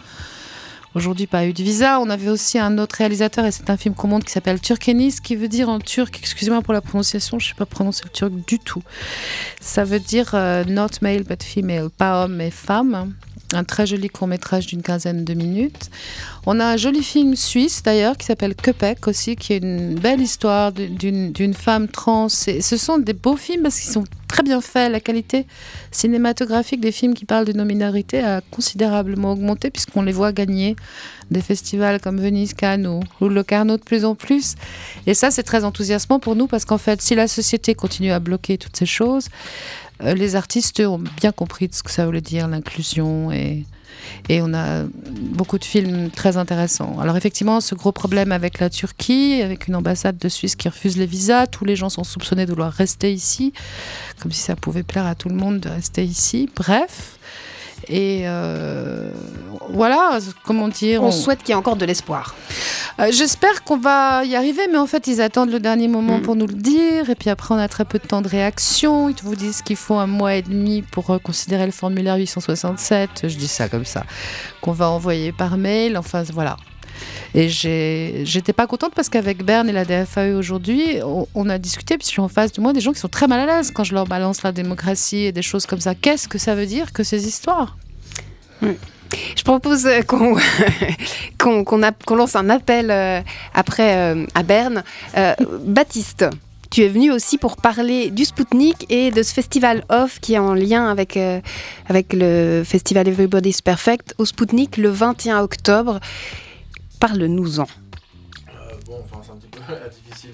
aujourd'hui 0.96 1.28
pas 1.28 1.46
eu 1.46 1.54
de 1.54 1.62
visa. 1.62 2.00
On 2.00 2.10
avait 2.10 2.30
aussi 2.30 2.58
un 2.58 2.78
autre 2.78 2.96
réalisateur, 2.96 3.46
et 3.46 3.52
c'est 3.52 3.70
un 3.70 3.78
film 3.78 3.94
qu'on 3.94 4.08
montre, 4.08 4.26
qui 4.26 4.32
s'appelle 4.32 4.60
Turkenis, 4.60 5.18
qui 5.22 5.36
veut 5.36 5.48
dire 5.48 5.70
en 5.70 5.80
turc, 5.80 6.18
excusez-moi 6.20 6.62
pour 6.62 6.74
la 6.74 6.82
prononciation, 6.82 7.38
je 7.38 7.50
sais 7.50 7.54
pas 7.54 7.66
prononcer 7.66 8.04
le 8.06 8.10
turc 8.10 8.32
du 8.48 8.58
tout. 8.60 8.82
Ça 9.60 9.84
veut 9.84 10.00
dire 10.00 10.32
euh, 10.34 10.64
not 10.64 10.88
male 11.02 11.24
but 11.24 11.44
female, 11.44 11.90
pas 11.90 12.24
homme 12.24 12.38
mais 12.38 12.50
femme. 12.50 13.14
Un 13.54 13.64
très 13.64 13.86
joli 13.86 14.10
court 14.10 14.28
métrage 14.28 14.66
d'une 14.66 14.82
quinzaine 14.82 15.24
de 15.24 15.34
minutes. 15.36 15.90
On 16.48 16.60
a 16.60 16.66
un 16.66 16.78
joli 16.78 17.04
film 17.04 17.36
suisse 17.36 17.84
d'ailleurs 17.84 18.18
qui 18.18 18.26
s'appelle 18.26 18.56
Köpek 18.56 19.08
aussi, 19.08 19.36
qui 19.36 19.54
est 19.54 19.58
une 19.58 19.96
belle 19.96 20.22
histoire 20.22 20.72
d'une 20.72 21.54
femme 21.54 21.88
trans. 21.88 22.28
Et 22.48 22.62
ce 22.62 22.78
sont 22.78 22.98
des 22.98 23.14
beaux 23.14 23.38
films 23.38 23.64
parce 23.64 23.80
qu'ils 23.80 23.92
sont 23.92 24.04
très 24.28 24.44
bien 24.44 24.62
faits. 24.62 24.92
La 24.92 25.00
qualité 25.00 25.46
cinématographique 25.92 26.82
des 26.82 26.92
films 26.92 27.14
qui 27.14 27.26
parlent 27.26 27.46
de 27.46 27.54
nos 27.54 27.66
minorités 27.66 28.24
a 28.24 28.42
considérablement 28.42 29.32
augmenté 29.32 29.70
puisqu'on 29.70 30.02
les 30.02 30.12
voit 30.12 30.32
gagner 30.32 30.76
des 31.32 31.42
festivals 31.42 32.00
comme 32.02 32.20
Venise, 32.20 32.54
Cannes 32.54 32.86
ou, 32.88 33.00
ou 33.22 33.30
Locarno 33.30 33.78
de 33.78 33.84
plus 33.84 34.06
en 34.06 34.16
plus. 34.16 34.56
Et 35.08 35.14
ça, 35.14 35.32
c'est 35.32 35.44
très 35.44 35.64
enthousiasmant 35.64 36.20
pour 36.20 36.36
nous 36.36 36.48
parce 36.48 36.66
qu'en 36.66 36.78
fait, 36.78 37.02
si 37.02 37.16
la 37.16 37.28
société 37.28 37.76
continue 37.76 38.12
à 38.12 38.20
bloquer 38.20 38.58
toutes 38.58 38.76
ces 38.76 38.86
choses, 38.86 39.30
les 40.02 40.36
artistes 40.36 40.80
ont 40.82 40.98
bien 40.98 41.32
compris 41.32 41.70
ce 41.72 41.84
que 41.84 41.92
ça 41.92 42.06
voulait 42.06 42.22
dire, 42.22 42.48
l'inclusion 42.48 43.32
et. 43.32 43.66
Et 44.30 44.42
on 44.42 44.54
a 44.54 44.84
beaucoup 44.84 45.58
de 45.58 45.64
films 45.64 46.12
très 46.12 46.38
intéressants. 46.38 47.00
Alors 47.00 47.18
effectivement, 47.18 47.62
ce 47.62 47.76
gros 47.76 47.92
problème 47.92 48.32
avec 48.32 48.60
la 48.60 48.70
Turquie, 48.70 49.42
avec 49.42 49.68
une 49.68 49.76
ambassade 49.76 50.18
de 50.18 50.30
Suisse 50.30 50.56
qui 50.56 50.68
refuse 50.70 50.98
les 50.98 51.06
visas, 51.06 51.48
tous 51.48 51.66
les 51.66 51.76
gens 51.76 51.90
sont 51.90 52.04
soupçonnés 52.04 52.46
de 52.46 52.52
vouloir 52.52 52.72
rester 52.72 53.14
ici, 53.14 53.54
comme 54.22 54.32
si 54.32 54.42
ça 54.42 54.56
pouvait 54.56 54.84
plaire 54.84 55.06
à 55.06 55.16
tout 55.16 55.30
le 55.30 55.36
monde 55.36 55.60
de 55.60 55.70
rester 55.70 56.04
ici. 56.04 56.50
Bref. 56.56 57.18
Et 57.88 58.22
euh, 58.26 59.10
voilà, 59.70 60.20
comment 60.46 60.68
dire. 60.68 61.04
On 61.04 61.12
souhaite 61.12 61.40
qu'il 61.40 61.50
y 61.50 61.52
ait 61.52 61.56
encore 61.56 61.76
de 61.76 61.86
l'espoir. 61.86 62.36
Euh, 63.00 63.08
J'espère 63.12 63.64
qu'on 63.64 63.78
va 63.78 64.24
y 64.26 64.36
arriver, 64.36 64.68
mais 64.72 64.78
en 64.78 64.86
fait, 64.88 65.08
ils 65.08 65.22
attendent 65.22 65.52
le 65.52 65.60
dernier 65.60 65.88
moment 65.88 66.18
Mm. 66.20 66.22
pour 66.22 66.36
nous 66.36 66.48
le 66.48 66.54
dire. 66.54 67.10
Et 67.10 67.16
puis 67.16 67.30
après, 67.30 67.54
on 67.54 67.58
a 67.58 67.68
très 67.68 67.84
peu 67.86 68.00
de 68.00 68.08
temps 68.08 68.22
de 68.22 68.28
réaction. 68.28 69.10
Ils 69.10 69.16
vous 69.24 69.36
disent 69.36 69.62
qu'il 69.62 69.76
faut 69.76 69.96
un 69.96 70.08
mois 70.08 70.36
et 70.36 70.42
demi 70.42 70.82
pour 70.82 71.10
euh, 71.12 71.18
considérer 71.20 71.66
le 71.66 71.72
formulaire 71.72 72.16
867. 72.16 73.10
Je 73.28 73.36
dis 73.36 73.48
ça 73.48 73.68
comme 73.70 73.86
ça. 73.86 74.04
Qu'on 74.62 74.72
va 74.72 74.90
envoyer 74.90 75.32
par 75.32 75.58
mail. 75.58 75.98
Enfin, 75.98 76.24
voilà. 76.34 76.58
Et 77.34 77.50
j'étais 77.50 78.54
pas 78.54 78.68
contente 78.68 78.94
parce 78.96 79.10
qu'avec 79.10 79.44
Berne 79.44 79.70
et 79.70 79.74
la 79.74 79.86
DFAE 79.86 80.36
aujourd'hui, 80.36 81.00
on, 81.34 81.50
a 81.50 81.58
discuté, 81.58 81.98
puis 81.98 82.06
je 82.06 82.12
suis 82.12 82.22
en 82.22 82.28
face 82.28 82.52
de 82.52 82.62
moi 82.62 82.74
des 82.74 82.82
gens 82.82 82.94
qui 82.94 83.00
sont 83.00 83.08
très 83.08 83.28
mal 83.28 83.48
à 83.50 83.58
l'aise 83.58 83.72
quand 83.72 83.84
je 83.84 83.94
leur 83.94 84.06
balance 84.06 84.44
la 84.44 84.52
démocratie 84.52 85.26
et 85.26 85.32
des 85.32 85.42
choses 85.42 85.66
comme 85.66 85.82
ça. 85.82 85.96
Qu'est-ce 85.96 86.28
que 86.28 86.38
ça 86.38 86.56
veut 86.56 86.66
dire 86.66 86.94
que 86.94 87.04
ces 87.04 87.28
histoires? 87.28 87.78
Je 89.36 89.44
propose 89.44 89.86
euh, 89.86 90.02
qu'on 91.38 92.16
lance 92.16 92.36
un 92.36 92.50
appel 92.50 92.92
euh, 92.92 93.22
après 93.54 93.98
euh, 93.98 94.26
à 94.34 94.44
Berne. 94.44 94.84
Baptiste, 95.62 96.26
tu 96.72 96.82
es 96.84 96.88
venu 96.88 97.12
aussi 97.12 97.38
pour 97.38 97.58
parler 97.58 98.10
du 98.10 98.26
Spoutnik 98.26 98.86
et 98.90 99.12
de 99.12 99.24
ce 99.24 99.34
festival 99.34 99.84
off 99.90 100.20
qui 100.20 100.34
est 100.34 100.40
en 100.40 100.54
lien 100.54 100.90
avec, 100.90 101.18
avec 101.88 102.14
le 102.14 102.64
festival 102.66 103.08
Everybody's 103.08 103.62
Perfect 103.62 104.16
au 104.18 104.26
Spoutnik 104.26 104.78
le 104.78 104.90
21 104.90 105.40
octobre. 105.42 106.00
Parle-nous-en. 107.00 107.66
bon, 108.86 108.94
enfin, 109.04 109.22
c'est 109.24 109.32
un 109.32 109.36
petit 109.36 109.48
peu 109.50 109.62
difficile 110.10 110.32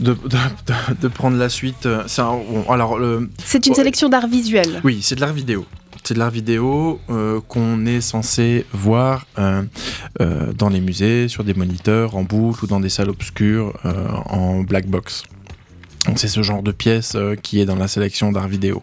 de, 0.00 0.12
de, 0.14 0.28
de- 0.28 1.00
de 1.02 1.08
prendre 1.08 1.36
la 1.36 1.48
suite. 1.48 1.86
euh, 1.86 2.04
c'est 2.06 2.22
un- 2.22 2.36
bon, 2.36 2.64
alors, 2.70 2.98
le- 2.98 3.30
C'est 3.44 3.66
une 3.66 3.74
sélection 3.74 4.08
d'art 4.08 4.26
visuel. 4.28 4.80
oui, 4.84 5.00
c'est 5.02 5.14
de 5.14 5.20
l'art 5.20 5.32
vidéo. 5.32 5.66
C'est 6.04 6.14
de 6.14 6.20
l'art 6.20 6.30
vidéo 6.30 7.00
euh, 7.10 7.40
qu'on 7.48 7.84
est 7.84 8.00
censé 8.00 8.64
voir 8.72 9.26
euh, 9.38 9.62
euh, 10.20 10.52
dans 10.54 10.68
les 10.70 10.80
musées, 10.80 11.28
sur 11.28 11.44
des 11.44 11.52
moniteurs, 11.54 12.16
en 12.16 12.22
boucle 12.22 12.64
ou 12.64 12.66
dans 12.66 12.80
des 12.80 12.88
salles 12.88 13.10
obscures 13.10 13.74
euh, 13.84 14.08
en 14.26 14.60
black 14.62 14.86
box. 14.86 15.24
C'est 16.16 16.28
ce 16.28 16.42
genre 16.42 16.62
de 16.62 16.72
pièce 16.72 17.12
euh, 17.14 17.34
qui 17.34 17.60
est 17.60 17.64
dans 17.64 17.76
la 17.76 17.88
sélection 17.88 18.32
d'art 18.32 18.48
vidéo. 18.48 18.82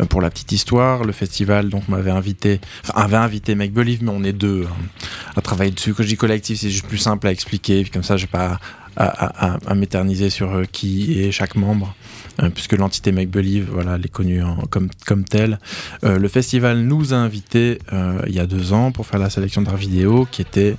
Euh, 0.00 0.04
pour 0.04 0.20
la 0.20 0.30
petite 0.30 0.52
histoire, 0.52 1.04
le 1.04 1.12
festival 1.12 1.68
donc 1.68 1.88
m'avait 1.88 2.10
invité, 2.10 2.60
enfin 2.82 3.00
avait 3.00 3.16
invité 3.16 3.54
Make 3.54 3.72
Believe, 3.72 4.02
mais 4.02 4.10
on 4.10 4.24
est 4.24 4.32
deux 4.32 4.66
hein, 4.70 4.76
à 5.36 5.40
travailler 5.40 5.70
dessus. 5.70 5.94
Quand 5.94 6.02
je 6.02 6.08
dis 6.08 6.16
collectif, 6.16 6.60
c'est 6.60 6.70
juste 6.70 6.86
plus 6.86 6.98
simple 6.98 7.26
à 7.26 7.30
expliquer, 7.30 7.84
comme 7.84 8.02
ça, 8.02 8.16
j'ai 8.16 8.26
pas 8.26 8.58
à, 8.98 9.74
m'éterniser 9.74 10.30
sur 10.30 10.54
euh, 10.54 10.64
qui 10.64 11.20
est 11.20 11.30
chaque 11.30 11.54
membre, 11.54 11.94
puisque 12.54 12.72
l'entité 12.72 13.12
Make 13.12 13.30
Believe, 13.30 13.68
voilà, 13.70 13.96
elle 13.96 14.06
est 14.06 14.10
connue 14.10 14.42
comme 14.70 15.24
telle. 15.24 15.58
Le 16.02 16.28
festival 16.28 16.80
nous 16.80 17.14
a 17.14 17.16
invités 17.16 17.78
il 18.26 18.34
y 18.34 18.40
a 18.40 18.46
deux 18.46 18.74
ans 18.74 18.92
pour 18.92 19.06
faire 19.06 19.18
la 19.18 19.30
sélection 19.30 19.62
d'art 19.62 19.76
vidéo, 19.76 20.26
qui 20.30 20.42
était 20.42 20.76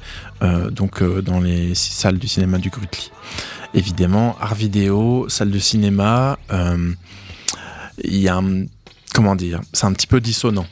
donc 0.71 1.03
dans 1.23 1.39
les 1.39 1.73
salles 1.73 2.19
du 2.19 2.27
cinéma 2.27 2.59
du 2.59 2.69
Grutli 2.69 3.11
évidemment, 3.73 4.35
art 4.39 4.55
vidéo, 4.55 5.27
salle 5.29 5.51
de 5.51 5.59
cinéma, 5.59 6.37
euh, 6.51 6.93
il 8.03 8.17
y 8.17 8.27
a 8.27 8.35
un, 8.37 8.65
comment 9.13 9.35
dire, 9.35 9.61
c'est 9.73 9.85
un 9.85 9.93
petit 9.93 10.07
peu 10.07 10.21
dissonant. 10.21 10.65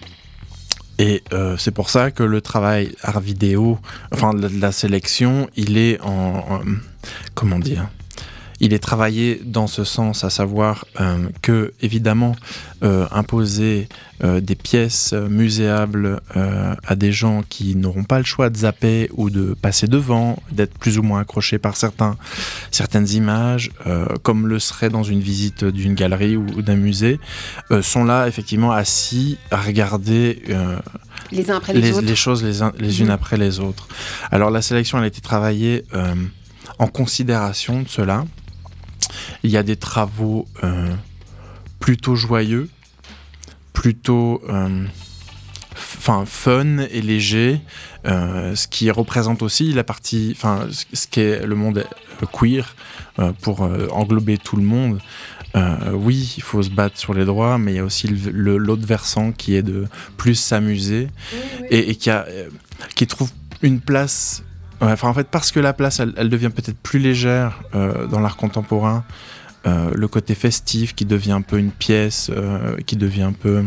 Et 0.97 1.23
euh, 1.33 1.57
c'est 1.57 1.71
pour 1.71 1.89
ça 1.89 2.11
que 2.11 2.23
le 2.23 2.39
travail 2.39 2.95
art 3.03 3.19
vidéo, 3.19 3.79
enfin 4.13 4.31
la, 4.33 4.47
la 4.47 4.71
sélection, 4.71 5.49
il 5.57 5.77
est 5.77 5.99
en, 6.01 6.09
en- 6.49 6.61
comment 7.33 7.59
dire, 7.59 7.89
il 8.59 8.73
est 8.73 8.79
travaillé 8.79 9.41
dans 9.43 9.67
ce 9.67 9.83
sens, 9.83 10.23
à 10.23 10.29
savoir 10.29 10.85
euh, 11.01 11.17
que, 11.41 11.73
évidemment, 11.81 12.35
euh, 12.83 13.05
imposer 13.11 13.89
euh, 14.23 14.39
des 14.39 14.55
pièces 14.55 15.13
muséables 15.13 16.21
à 16.35 16.95
des 16.95 17.11
gens 17.11 17.43
qui 17.47 17.75
n'auront 17.75 18.03
pas 18.03 18.17
le 18.17 18.25
choix 18.25 18.49
de 18.49 18.57
zapper 18.57 19.09
ou 19.13 19.29
de 19.29 19.53
passer 19.53 19.87
devant, 19.87 20.37
d'être 20.51 20.77
plus 20.77 20.97
ou 20.97 21.03
moins 21.03 21.21
accrochés 21.21 21.57
par 21.57 21.75
certains, 21.75 22.17
certaines 22.71 23.09
images, 23.09 23.71
comme 24.23 24.47
le 24.47 24.59
serait 24.59 24.89
dans 24.89 25.03
une 25.03 25.19
visite 25.19 25.63
d'une 25.65 25.93
galerie 25.93 26.35
ou, 26.37 26.61
d'un 26.61 26.75
musée, 26.75 27.19
sont 27.81 28.03
là 28.03 28.27
effectivement 28.27 28.71
assis 28.71 29.37
à 29.51 29.57
regarder 29.57 30.41
les, 31.31 31.49
uns 31.49 31.57
après 31.57 31.73
les, 31.73 31.91
autres. 31.93 32.07
les 32.07 32.15
choses 32.15 32.43
les, 32.43 32.59
les 32.79 32.99
unes 32.99 33.07
mhm. 33.07 33.11
après 33.11 33.37
les 33.37 33.59
autres. 33.59 33.87
Alors 34.31 34.49
la 34.49 34.61
sélection, 34.61 34.97
elle 34.97 35.05
a 35.05 35.07
été 35.07 35.21
travaillée 35.21 35.85
en 36.79 36.87
considération 36.87 37.81
de 37.81 37.87
cela. 37.87 38.25
Il 39.45 39.51
y 39.51 39.57
a 39.57 39.63
des 39.63 39.75
travaux 39.75 40.47
euh, 40.63 40.91
plutôt 41.79 42.15
joyeux, 42.15 42.67
plutôt 43.73 44.41
euh, 44.49 44.83
enfin 45.75 46.25
fun 46.25 46.79
et 46.79 46.99
léger, 47.03 47.61
euh, 48.07 48.55
ce 48.55 48.67
qui 48.67 48.89
représente 48.89 49.43
aussi 49.43 49.71
la 49.71 49.83
partie, 49.83 50.33
enfin 50.35 50.67
ce 50.71 51.05
qu'est 51.05 51.45
le 51.45 51.53
monde 51.53 51.85
queer 52.33 52.75
pour 53.43 53.61
englober 53.91 54.39
tout 54.39 54.55
le 54.57 54.63
monde. 54.63 54.99
oui, 55.93 56.33
il 56.37 56.43
faut 56.43 56.63
se 56.63 56.71
battre 56.71 56.97
sur 56.97 57.13
les 57.13 57.23
droits, 57.23 57.59
mais 57.59 57.73
il 57.73 57.75
y 57.75 57.79
a 57.79 57.83
aussi 57.83 58.07
l'autre 58.07 58.87
versant 58.87 59.31
qui 59.31 59.55
est 59.55 59.61
de 59.61 59.85
plus 60.17 60.33
s'amuser 60.33 61.07
et, 61.69 61.95
qui, 61.95 62.09
a, 62.09 62.25
qui 62.95 63.05
trouve 63.05 63.29
une 63.61 63.79
place 63.79 64.43
enfin, 64.81 65.07
en 65.07 65.13
fait, 65.13 65.27
parce 65.29 65.51
que 65.51 65.59
la 65.59 65.73
place, 65.73 65.99
elle, 65.99 66.29
devient 66.29 66.49
peut-être 66.49 66.79
plus 66.79 66.99
légère 66.99 67.61
dans 67.73 68.19
l'art 68.19 68.37
contemporain, 68.37 69.05
euh, 69.67 69.91
le 69.93 70.07
côté 70.07 70.35
festif 70.35 70.95
qui 70.95 71.05
devient 71.05 71.31
un 71.31 71.41
peu 71.41 71.57
une 71.57 71.71
pièce, 71.71 72.29
euh, 72.33 72.77
qui 72.85 72.95
devient 72.95 73.23
un 73.23 73.33
peu 73.33 73.63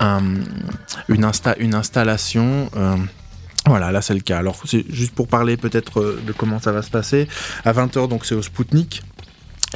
une, 0.00 1.24
insta 1.24 1.54
une 1.58 1.74
installation. 1.74 2.70
Voilà, 3.66 3.92
là 3.92 4.02
c'est 4.02 4.14
le 4.14 4.20
cas. 4.20 4.38
Alors, 4.38 4.60
c'est 4.66 4.84
juste 4.92 5.14
pour 5.14 5.26
parler 5.26 5.56
peut-être 5.56 6.18
de 6.26 6.32
comment 6.32 6.60
ça 6.60 6.70
va 6.70 6.82
se 6.82 6.90
passer. 6.90 7.28
À 7.64 7.72
20h, 7.72 8.08
donc 8.08 8.26
c'est 8.26 8.34
au 8.34 8.42
Spoutnik. 8.42 9.02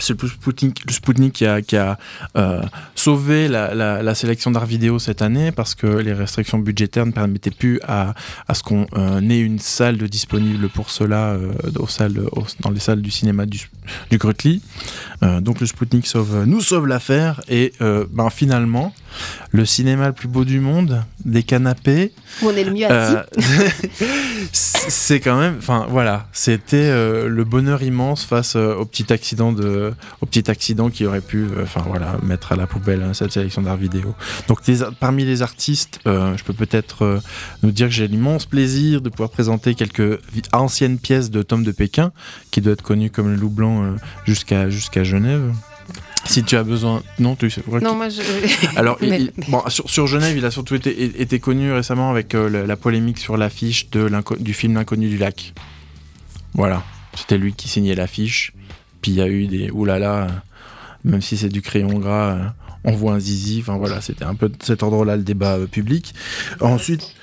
C'est 0.00 0.20
le 0.20 0.28
Spoutnik, 0.28 0.84
le 0.86 0.92
Spoutnik 0.92 1.32
qui 1.32 1.46
a, 1.46 1.62
qui 1.62 1.76
a 1.76 1.98
euh, 2.36 2.62
sauvé 2.94 3.48
la, 3.48 3.74
la, 3.74 4.02
la 4.02 4.14
sélection 4.14 4.50
d'art 4.50 4.66
vidéo 4.66 4.98
cette 4.98 5.22
année 5.22 5.52
parce 5.52 5.74
que 5.74 5.86
les 5.86 6.12
restrictions 6.12 6.58
budgétaires 6.58 7.06
ne 7.06 7.12
permettaient 7.12 7.50
plus 7.50 7.80
à, 7.86 8.14
à 8.46 8.54
ce 8.54 8.62
qu'on 8.62 8.86
euh, 8.96 9.20
ait 9.20 9.40
une 9.40 9.58
salle 9.58 9.96
de 9.96 10.06
disponible 10.06 10.68
pour 10.68 10.90
cela 10.90 11.30
euh, 11.30 11.52
aux 11.78 11.86
salles, 11.86 12.20
dans 12.60 12.70
les 12.70 12.80
salles 12.80 13.02
du 13.02 13.10
cinéma 13.10 13.46
du, 13.46 13.68
du 14.10 14.18
Grutli. 14.18 14.62
Euh, 15.22 15.40
donc 15.40 15.60
le 15.60 15.66
Spoutnik 15.66 16.06
sauve, 16.06 16.44
nous 16.44 16.60
sauve 16.60 16.86
l'affaire 16.86 17.40
et 17.48 17.72
ben, 17.80 18.30
finalement, 18.30 18.92
le 19.52 19.64
cinéma 19.64 20.08
le 20.08 20.12
plus 20.12 20.28
beau 20.28 20.44
du 20.44 20.60
monde, 20.60 21.02
des 21.24 21.42
canapés. 21.42 22.12
Où 22.42 22.48
on 22.48 22.56
est 22.56 22.64
le 22.64 22.72
mieux 22.72 22.86
assis. 22.86 23.16
c'est 24.52 25.20
quand 25.20 25.38
même, 25.38 25.56
enfin 25.58 25.86
voilà, 25.88 26.26
c'était 26.32 26.90
le 27.26 27.44
bonheur 27.44 27.82
immense 27.82 28.24
face 28.24 28.56
au 28.56 28.84
petit 28.84 29.12
accident 29.12 29.52
de, 29.52 29.87
au 30.20 30.26
petit 30.26 30.50
accident 30.50 30.90
qui 30.90 31.06
aurait 31.06 31.20
pu, 31.20 31.46
enfin 31.62 31.82
voilà, 31.86 32.16
mettre 32.22 32.52
à 32.52 32.56
la 32.56 32.66
poubelle 32.66 33.02
hein, 33.02 33.14
cette 33.14 33.32
sélection 33.32 33.62
d'art 33.62 33.76
vidéo. 33.76 34.14
Donc 34.48 34.60
parmi 35.00 35.24
les 35.24 35.42
artistes, 35.42 36.00
je 36.06 36.42
peux 36.44 36.52
peut-être 36.52 37.20
nous 37.62 37.70
dire 37.70 37.88
que 37.88 37.94
j'ai 37.94 38.08
l'immense 38.08 38.46
plaisir 38.46 39.00
de 39.00 39.08
pouvoir 39.08 39.30
présenter 39.30 39.74
quelques 39.74 40.18
anciennes 40.52 40.98
pièces 40.98 41.30
de 41.30 41.42
Tom 41.42 41.64
de 41.64 41.72
Pékin, 41.72 42.12
qui 42.50 42.60
doit 42.60 42.72
être 42.72 42.82
connu 42.82 43.10
comme 43.10 43.28
le 43.28 43.36
loup 43.36 43.50
blanc 43.50 43.96
jusqu'à 44.24 44.70
jusqu'à 44.70 45.04
Genève. 45.04 45.52
Si 46.28 46.42
tu 46.44 46.56
as 46.56 46.62
besoin. 46.62 47.02
Non, 47.18 47.36
tu 47.36 47.50
sais. 47.50 47.62
Non, 47.80 47.94
moi 47.94 48.08
je. 48.08 48.20
Alors, 48.76 48.98
bon, 49.48 49.62
sur, 49.68 50.06
Genève, 50.06 50.36
il 50.36 50.44
a 50.44 50.50
surtout 50.50 50.74
été, 50.74 51.20
été 51.20 51.40
connu 51.40 51.72
récemment 51.72 52.10
avec 52.10 52.34
euh, 52.34 52.66
la, 52.66 52.76
polémique 52.76 53.18
sur 53.18 53.36
l'affiche 53.36 53.88
du 53.90 54.54
film 54.54 54.74
L'inconnu 54.74 55.08
du 55.08 55.16
lac. 55.16 55.54
Voilà. 56.54 56.82
C'était 57.14 57.38
lui 57.38 57.54
qui 57.54 57.68
signait 57.68 57.94
l'affiche. 57.94 58.52
Puis 59.00 59.12
il 59.12 59.16
y 59.16 59.22
a 59.22 59.28
eu 59.28 59.46
des. 59.46 59.70
Oulala, 59.70 60.28
même 61.04 61.22
si 61.22 61.36
c'est 61.36 61.48
du 61.48 61.62
crayon 61.62 61.98
gras, 61.98 62.32
euh, 62.32 62.44
on 62.84 62.92
voit 62.92 63.14
un 63.14 63.18
zizi. 63.18 63.58
Enfin 63.60 63.76
voilà, 63.76 64.00
c'était 64.00 64.24
un 64.24 64.34
peu 64.34 64.48
de 64.48 64.56
cet 64.62 64.82
ordre-là 64.82 65.16
le 65.16 65.22
débat 65.22 65.56
euh, 65.56 65.66
public. 65.66 66.14
Ensuite, 66.60 67.14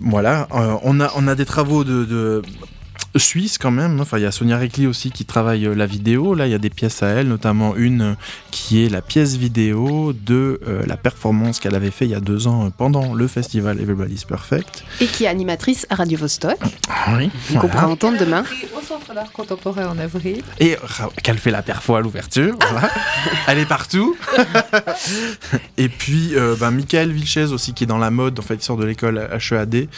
voilà, 0.00 0.48
on, 0.50 1.00
a, 1.00 1.10
on 1.16 1.28
a 1.28 1.34
des 1.34 1.46
travaux 1.46 1.84
de 1.84 2.42
suisse 3.16 3.58
quand 3.58 3.70
même. 3.70 4.00
Enfin, 4.00 4.18
il 4.18 4.22
y 4.22 4.26
a 4.26 4.32
Sonia 4.32 4.58
Recli 4.58 4.86
aussi 4.86 5.10
qui 5.10 5.24
travaille 5.24 5.66
euh, 5.66 5.74
la 5.74 5.86
vidéo. 5.86 6.34
Là, 6.34 6.46
il 6.46 6.50
y 6.50 6.54
a 6.54 6.58
des 6.58 6.70
pièces 6.70 7.02
à 7.02 7.08
elle, 7.08 7.28
notamment 7.28 7.76
une 7.76 8.02
euh, 8.02 8.14
qui 8.50 8.84
est 8.84 8.88
la 8.88 9.02
pièce 9.02 9.36
vidéo 9.36 10.12
de 10.12 10.60
euh, 10.66 10.82
la 10.86 10.96
performance 10.96 11.60
qu'elle 11.60 11.74
avait 11.74 11.90
fait 11.90 12.04
il 12.04 12.10
y 12.10 12.14
a 12.14 12.20
deux 12.20 12.46
ans 12.46 12.70
pendant 12.76 13.14
le 13.14 13.26
festival 13.26 13.80
Everybody's 13.80 14.24
Perfect. 14.24 14.84
Et 15.00 15.06
qui 15.06 15.24
est 15.24 15.28
animatrice 15.28 15.86
à 15.90 15.96
Radio 15.96 16.18
Vostok. 16.18 16.58
Ah 16.88 17.16
oui. 17.16 17.30
Qu'on 17.58 17.68
pourra 17.68 17.88
entendre 17.88 18.18
demain. 18.18 18.44
Au 18.76 18.82
Centre 18.82 19.14
d'art 19.14 19.32
contemporain 19.32 19.88
en 19.88 19.98
avril. 19.98 20.42
Et 20.60 20.76
qu'elle 21.22 21.38
fait 21.38 21.50
la 21.50 21.62
perfo 21.62 21.94
à 21.94 22.00
l'ouverture. 22.00 22.56
elle 23.46 23.58
est 23.58 23.66
partout. 23.66 24.16
et 25.76 25.88
puis, 25.88 26.34
ben, 26.58 26.70
Michael 26.70 27.12
Vilches 27.12 27.50
aussi 27.52 27.74
qui 27.74 27.84
est 27.84 27.86
dans 27.86 27.98
la 27.98 28.10
mode. 28.10 28.38
En 28.38 28.42
fait, 28.42 28.54
il 28.54 28.62
sort 28.62 28.76
de 28.76 28.84
l'école 28.84 29.28
HEAD. 29.50 29.88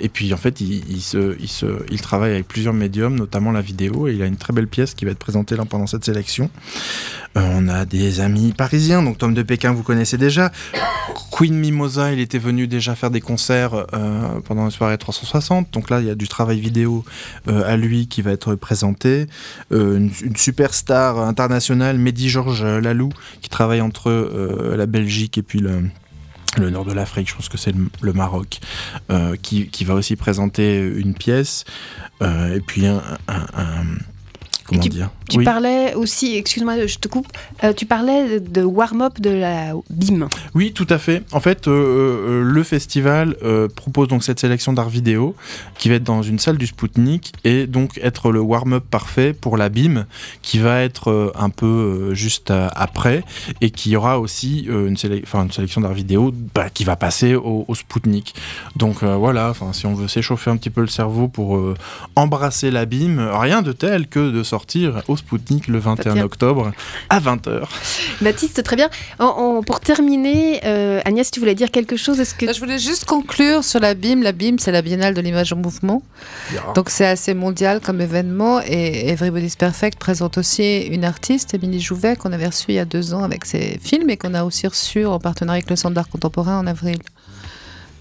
et 0.00 0.08
puis, 0.08 0.32
en 0.32 0.36
fait, 0.36 0.60
il, 0.60 0.84
il 0.90 1.00
se, 1.00 1.36
il, 1.40 1.48
se, 1.48 1.66
il 1.90 2.00
travaille 2.00 2.15
avec 2.22 2.48
plusieurs 2.48 2.74
médiums, 2.74 3.14
notamment 3.14 3.52
la 3.52 3.60
vidéo, 3.60 4.08
et 4.08 4.14
il 4.14 4.22
a 4.22 4.26
une 4.26 4.36
très 4.36 4.52
belle 4.52 4.68
pièce 4.68 4.94
qui 4.94 5.04
va 5.04 5.10
être 5.10 5.18
présentée 5.18 5.56
là 5.56 5.64
pendant 5.64 5.86
cette 5.86 6.04
sélection. 6.04 6.50
Euh, 7.36 7.40
on 7.54 7.68
a 7.68 7.84
des 7.84 8.20
amis 8.20 8.52
parisiens, 8.56 9.02
donc 9.02 9.18
Tom 9.18 9.34
de 9.34 9.42
Pékin, 9.42 9.72
vous 9.72 9.82
connaissez 9.82 10.16
déjà. 10.16 10.50
Queen 11.30 11.54
Mimosa, 11.54 12.12
il 12.12 12.20
était 12.20 12.38
venu 12.38 12.66
déjà 12.66 12.94
faire 12.94 13.10
des 13.10 13.20
concerts 13.20 13.86
euh, 13.92 14.40
pendant 14.44 14.64
la 14.64 14.70
soirée 14.70 14.96
360, 14.96 15.72
donc 15.72 15.90
là 15.90 16.00
il 16.00 16.06
y 16.06 16.10
a 16.10 16.14
du 16.14 16.28
travail 16.28 16.60
vidéo 16.60 17.04
euh, 17.48 17.62
à 17.66 17.76
lui 17.76 18.08
qui 18.08 18.22
va 18.22 18.32
être 18.32 18.54
présenté. 18.54 19.26
Une, 19.70 20.10
une, 20.22 20.36
superstar 20.36 21.18
internationale, 21.18 21.98
Mehdi 21.98 22.28
Georges 22.28 22.64
Lalou, 22.64 23.10
qui 23.42 23.48
travaille 23.50 23.80
entre 23.80 24.10
la 24.76 24.86
Belgique 24.86 25.38
et 25.38 25.42
puis 25.42 25.58
le 25.58 25.82
le 26.56 26.70
nord 26.70 26.84
de 26.84 26.92
l'Afrique, 26.92 27.28
je 27.28 27.34
pense 27.34 27.48
que 27.48 27.58
c'est 27.58 27.74
le, 28.00 28.12
Maroc, 28.12 28.60
euh, 29.10 29.36
qui, 29.36 29.68
qui, 29.68 29.84
va 29.84 29.94
aussi 29.94 30.16
présenter 30.16 30.78
une 30.78 31.14
pièce, 31.14 31.64
euh, 32.22 32.56
et 32.56 32.60
puis 32.60 32.86
un, 32.86 33.02
un 33.28 33.84
Comment 34.66 34.80
tu, 34.80 34.88
dire 34.88 35.10
Tu 35.28 35.42
parlais 35.44 35.94
aussi, 35.94 36.36
excuse-moi, 36.36 36.86
je 36.86 36.96
te 36.98 37.06
coupe, 37.08 37.28
euh, 37.62 37.72
tu 37.72 37.86
parlais 37.86 38.40
de 38.40 38.62
warm-up 38.62 39.20
de 39.20 39.30
la 39.30 39.74
BIM. 39.90 40.28
Oui, 40.54 40.72
tout 40.72 40.86
à 40.90 40.98
fait. 40.98 41.22
En 41.32 41.40
fait, 41.40 41.68
euh, 41.68 41.70
euh, 41.70 42.42
le 42.42 42.62
festival 42.62 43.36
propose 43.76 44.08
donc 44.08 44.24
cette 44.24 44.40
sélection 44.40 44.72
d'art 44.72 44.88
vidéo 44.88 45.34
qui 45.78 45.88
va 45.88 45.96
être 45.96 46.04
dans 46.04 46.22
une 46.22 46.38
salle 46.38 46.58
du 46.58 46.66
Spoutnik 46.66 47.32
et 47.44 47.66
donc 47.66 47.98
être 48.02 48.32
le 48.32 48.40
warm-up 48.40 48.84
parfait 48.90 49.32
pour 49.32 49.56
la 49.56 49.68
BIM 49.68 50.06
qui 50.42 50.58
va 50.58 50.82
être 50.82 51.32
un 51.38 51.50
peu 51.50 52.12
juste 52.14 52.52
après 52.74 53.22
et 53.60 53.70
qui 53.70 53.94
aura 53.96 54.18
aussi 54.18 54.66
une, 54.68 54.96
une, 54.96 55.52
sélection 55.52 55.80
d'art 55.80 55.92
vidéo 55.92 56.32
bah, 56.54 56.70
qui 56.70 56.84
va 56.84 56.96
passer 56.96 57.34
au, 57.34 57.64
au 57.68 57.74
Spoutnik. 57.74 58.34
Donc 58.74 59.02
voilà, 59.04 59.52
si 59.72 59.86
on 59.86 59.94
veut 59.94 60.08
s'échauffer 60.08 60.50
un 60.50 60.56
petit 60.56 60.70
peu 60.70 60.80
le 60.80 60.86
cerveau 60.86 61.28
pour 61.28 61.60
embrasser 62.16 62.70
la 62.70 62.84
BIM, 62.84 63.30
rien 63.32 63.62
de 63.62 63.72
tel 63.72 64.08
que 64.08 64.30
de 64.30 64.42
sortir 64.42 64.55
sortir 64.56 65.02
au 65.08 65.18
Spoutnik 65.18 65.68
le 65.68 65.78
21 65.78 66.22
octobre 66.22 66.72
à 67.10 67.20
20h. 67.20 67.64
Baptiste, 68.22 68.62
très 68.62 68.76
bien. 68.76 68.88
pour 69.18 69.80
terminer, 69.80 70.60
euh, 70.64 71.02
Agnès, 71.04 71.30
tu 71.30 71.40
voulais 71.40 71.54
dire 71.54 71.70
quelque 71.70 71.96
chose 71.98 72.18
Est-ce 72.20 72.34
que... 72.34 72.50
Je 72.50 72.58
voulais 72.58 72.78
juste 72.78 73.04
conclure 73.04 73.62
sur 73.62 73.80
la 73.80 73.92
BIM. 73.92 74.22
La 74.22 74.32
BIM, 74.32 74.56
c'est 74.58 74.72
la 74.72 74.80
Biennale 74.80 75.12
de 75.12 75.20
l'image 75.20 75.52
en 75.52 75.56
mouvement. 75.56 76.00
Donc 76.74 76.88
c'est 76.88 77.06
assez 77.06 77.34
mondial 77.34 77.82
comme 77.82 78.00
événement. 78.00 78.62
Et 78.62 79.10
Everybody's 79.10 79.56
Perfect 79.56 79.98
présente 79.98 80.38
aussi 80.38 80.86
une 80.86 81.04
artiste, 81.04 81.52
Émilie 81.52 81.82
Jouvet, 81.82 82.16
qu'on 82.16 82.32
avait 82.32 82.46
reçue 82.46 82.68
il 82.68 82.76
y 82.76 82.78
a 82.78 82.86
deux 82.86 83.12
ans 83.12 83.24
avec 83.24 83.44
ses 83.44 83.78
films 83.82 84.08
et 84.08 84.16
qu'on 84.16 84.32
a 84.32 84.42
aussi 84.44 84.66
reçu 84.66 85.04
en 85.04 85.18
partenariat 85.18 85.58
avec 85.58 85.68
le 85.68 85.76
Centre 85.76 85.94
d'art 85.94 86.08
contemporain 86.08 86.58
en 86.58 86.66
avril. 86.66 86.98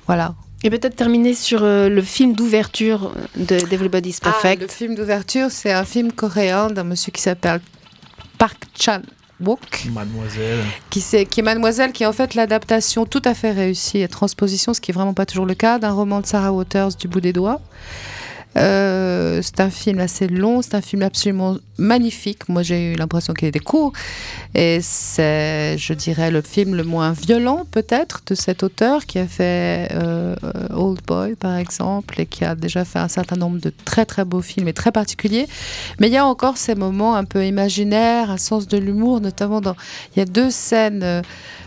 Voilà. 0.08 0.36
Et 0.66 0.70
peut-être 0.72 0.96
terminer 0.96 1.36
sur 1.36 1.64
euh, 1.64 1.90
le 1.90 2.02
film 2.02 2.34
d'ouverture 2.34 3.14
de 3.36 3.56
Everybody's 3.72 4.20
ah, 4.24 4.32
Perfect. 4.32 4.64
le 4.64 4.68
film 4.68 4.96
d'ouverture, 4.96 5.52
c'est 5.52 5.72
un 5.72 5.86
film 5.86 6.12
coréen 6.12 6.72
d'un 6.72 6.84
monsieur 6.84 7.12
qui 7.12 7.22
s'appelle 7.22 7.62
Park 8.40 8.58
Chan-wook. 8.76 9.86
Mademoiselle. 9.92 10.64
Qui, 10.90 11.06
est, 11.14 11.28
qui 11.28 11.42
est 11.42 11.44
Mademoiselle, 11.44 11.92
qui 11.92 12.02
est 12.02 12.08
en 12.08 12.14
fait 12.14 12.34
l'adaptation 12.34 13.06
tout 13.06 13.22
à 13.26 13.36
fait 13.36 13.52
réussie 13.52 14.00
et 14.00 14.08
transposition, 14.08 14.74
ce 14.74 14.82
qui 14.82 14.90
est 14.90 14.94
vraiment 14.96 15.14
pas 15.14 15.28
toujours 15.28 15.46
le 15.46 15.54
cas, 15.54 15.78
d'un 15.78 15.92
roman 15.92 16.20
de 16.20 16.26
Sarah 16.26 16.52
Waters, 16.52 16.96
Du 17.00 17.08
bout 17.08 17.22
des 17.22 17.32
doigts. 17.32 17.62
Euh, 18.58 19.42
c'est 19.42 19.60
un 19.60 19.70
film 19.70 20.00
assez 20.00 20.28
long, 20.28 20.62
c'est 20.62 20.76
un 20.76 20.82
film 20.82 21.02
absolument 21.02 21.58
magnifique. 21.78 22.48
Moi, 22.48 22.64
j'ai 22.64 22.94
eu 22.94 22.96
l'impression 22.96 23.34
qu'il 23.34 23.48
était 23.48 23.60
court. 23.60 23.92
Et 24.54 24.80
c'est, 24.82 25.78
je 25.78 25.94
dirais, 25.94 26.32
le 26.32 26.42
film 26.42 26.76
le 26.76 26.84
moins 26.84 27.12
violent, 27.12 27.66
peut-être, 27.70 28.22
de 28.28 28.36
cet 28.36 28.64
auteur 28.64 29.06
qui 29.06 29.20
a 29.20 29.28
fait 29.28 29.90
euh, 29.94 30.36
Old 30.74 31.02
Boy, 31.06 31.36
par 31.36 31.58
exemple, 31.58 32.20
et 32.20 32.26
qui 32.26 32.46
a 32.46 32.56
déjà 32.56 32.86
fait 32.86 33.00
un 33.00 33.10
certain 33.10 33.36
nombre 33.36 33.60
de 33.60 33.74
très, 33.84 34.06
très 34.06 34.24
beaux 34.24 34.42
films 34.42 34.68
et 34.68 34.74
très 34.74 34.92
particuliers. 34.92 35.48
Mais 36.00 36.08
il 36.08 36.14
y 36.14 36.18
a 36.18 36.26
encore 36.26 36.58
ces 36.58 36.76
moments 36.76 37.16
un 37.16 37.26
peu 37.26 37.46
imaginaires, 37.46 38.32
un 38.32 38.38
sens 38.38 38.68
de 38.68 38.78
l'humour, 38.78 39.20
notamment 39.20 39.62
dans. 39.62 39.76
Il 40.16 40.20
y 40.20 40.22
a 40.22 40.26
deux 40.26 40.50
scènes. 40.50 41.04
Euh, 41.04 41.22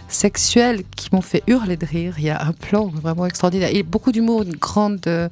sexuelles 0.09 0.83
qui 0.97 1.09
m'ont 1.13 1.21
fait 1.21 1.43
hurler 1.47 1.77
de 1.77 1.87
rire. 1.87 2.15
Il 2.19 2.25
y 2.25 2.31
a 2.31 2.43
un 2.43 2.53
plan 2.53 2.87
vraiment 2.87 3.27
extraordinaire. 3.27 3.71
Et 3.73 3.83
beaucoup 3.83 4.13
d'humour, 4.13 4.43
une 4.43 4.57
grande 4.57 5.01
euh, 5.07 5.29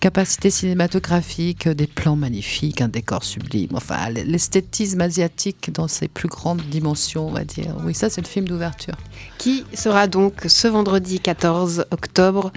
capacité 0.00 0.50
cinématographique, 0.50 1.66
euh, 1.66 1.74
des 1.74 1.86
plans 1.86 2.16
magnifiques, 2.16 2.80
un 2.80 2.88
décor 2.88 3.24
sublime. 3.24 3.70
Enfin, 3.74 4.10
l'esthétisme 4.10 5.00
asiatique 5.00 5.72
dans 5.72 5.88
ses 5.88 6.08
plus 6.08 6.28
grandes 6.28 6.62
dimensions, 6.62 7.28
on 7.28 7.32
va 7.32 7.44
dire. 7.44 7.74
Oui, 7.84 7.94
ça, 7.94 8.10
c'est 8.10 8.20
le 8.20 8.26
film 8.26 8.46
d'ouverture. 8.46 8.94
Qui 9.38 9.64
sera 9.74 10.06
donc 10.06 10.44
ce 10.46 10.68
vendredi 10.68 11.20
14 11.20 11.86
octobre 11.90 12.52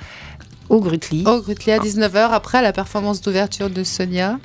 au 0.69 0.79
Grutli. 0.79 1.23
Au 1.25 1.41
Grutli 1.41 1.71
à 1.71 1.79
19h, 1.79 2.31
après 2.31 2.61
la 2.61 2.71
performance 2.71 3.21
d'ouverture 3.21 3.69
de 3.69 3.83
Sonia. 3.83 4.39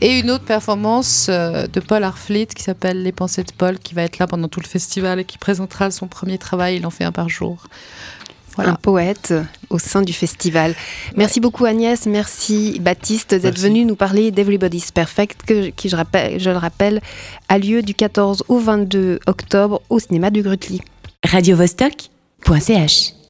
Et 0.00 0.18
une 0.18 0.30
autre 0.30 0.44
performance 0.44 1.26
euh, 1.28 1.66
de 1.66 1.80
Paul 1.80 2.04
Arfleet 2.04 2.46
qui 2.46 2.62
s'appelle 2.62 3.02
Les 3.02 3.12
Pensées 3.12 3.44
de 3.44 3.52
Paul, 3.52 3.78
qui 3.78 3.94
va 3.94 4.02
être 4.02 4.18
là 4.18 4.26
pendant 4.26 4.48
tout 4.48 4.60
le 4.60 4.66
festival 4.66 5.20
et 5.20 5.24
qui 5.24 5.38
présentera 5.38 5.90
son 5.90 6.06
premier 6.06 6.38
travail. 6.38 6.76
Il 6.76 6.86
en 6.86 6.90
fait 6.90 7.04
un 7.04 7.12
par 7.12 7.28
jour. 7.28 7.64
Voilà. 8.56 8.72
Un 8.72 8.74
poète 8.74 9.32
au 9.70 9.78
sein 9.78 10.02
du 10.02 10.12
festival. 10.12 10.74
Merci 11.16 11.38
beaucoup 11.38 11.64
Agnès, 11.64 12.06
merci 12.06 12.80
Baptiste 12.80 13.32
d'être 13.32 13.58
venu 13.58 13.84
nous 13.84 13.94
parler 13.94 14.32
d'Everybody's 14.32 14.90
Perfect, 14.90 15.42
que, 15.46 15.68
qui 15.68 15.88
je, 15.88 15.94
rappelle, 15.94 16.40
je 16.40 16.50
le 16.50 16.56
rappelle, 16.56 17.00
a 17.48 17.58
lieu 17.58 17.82
du 17.82 17.94
14 17.94 18.42
au 18.48 18.58
22 18.58 19.20
octobre 19.28 19.80
au 19.90 20.00
cinéma 20.00 20.30
du 20.30 20.42
Grutli. 20.42 20.80
Radio 21.24 21.56
-Vostok 21.56 22.10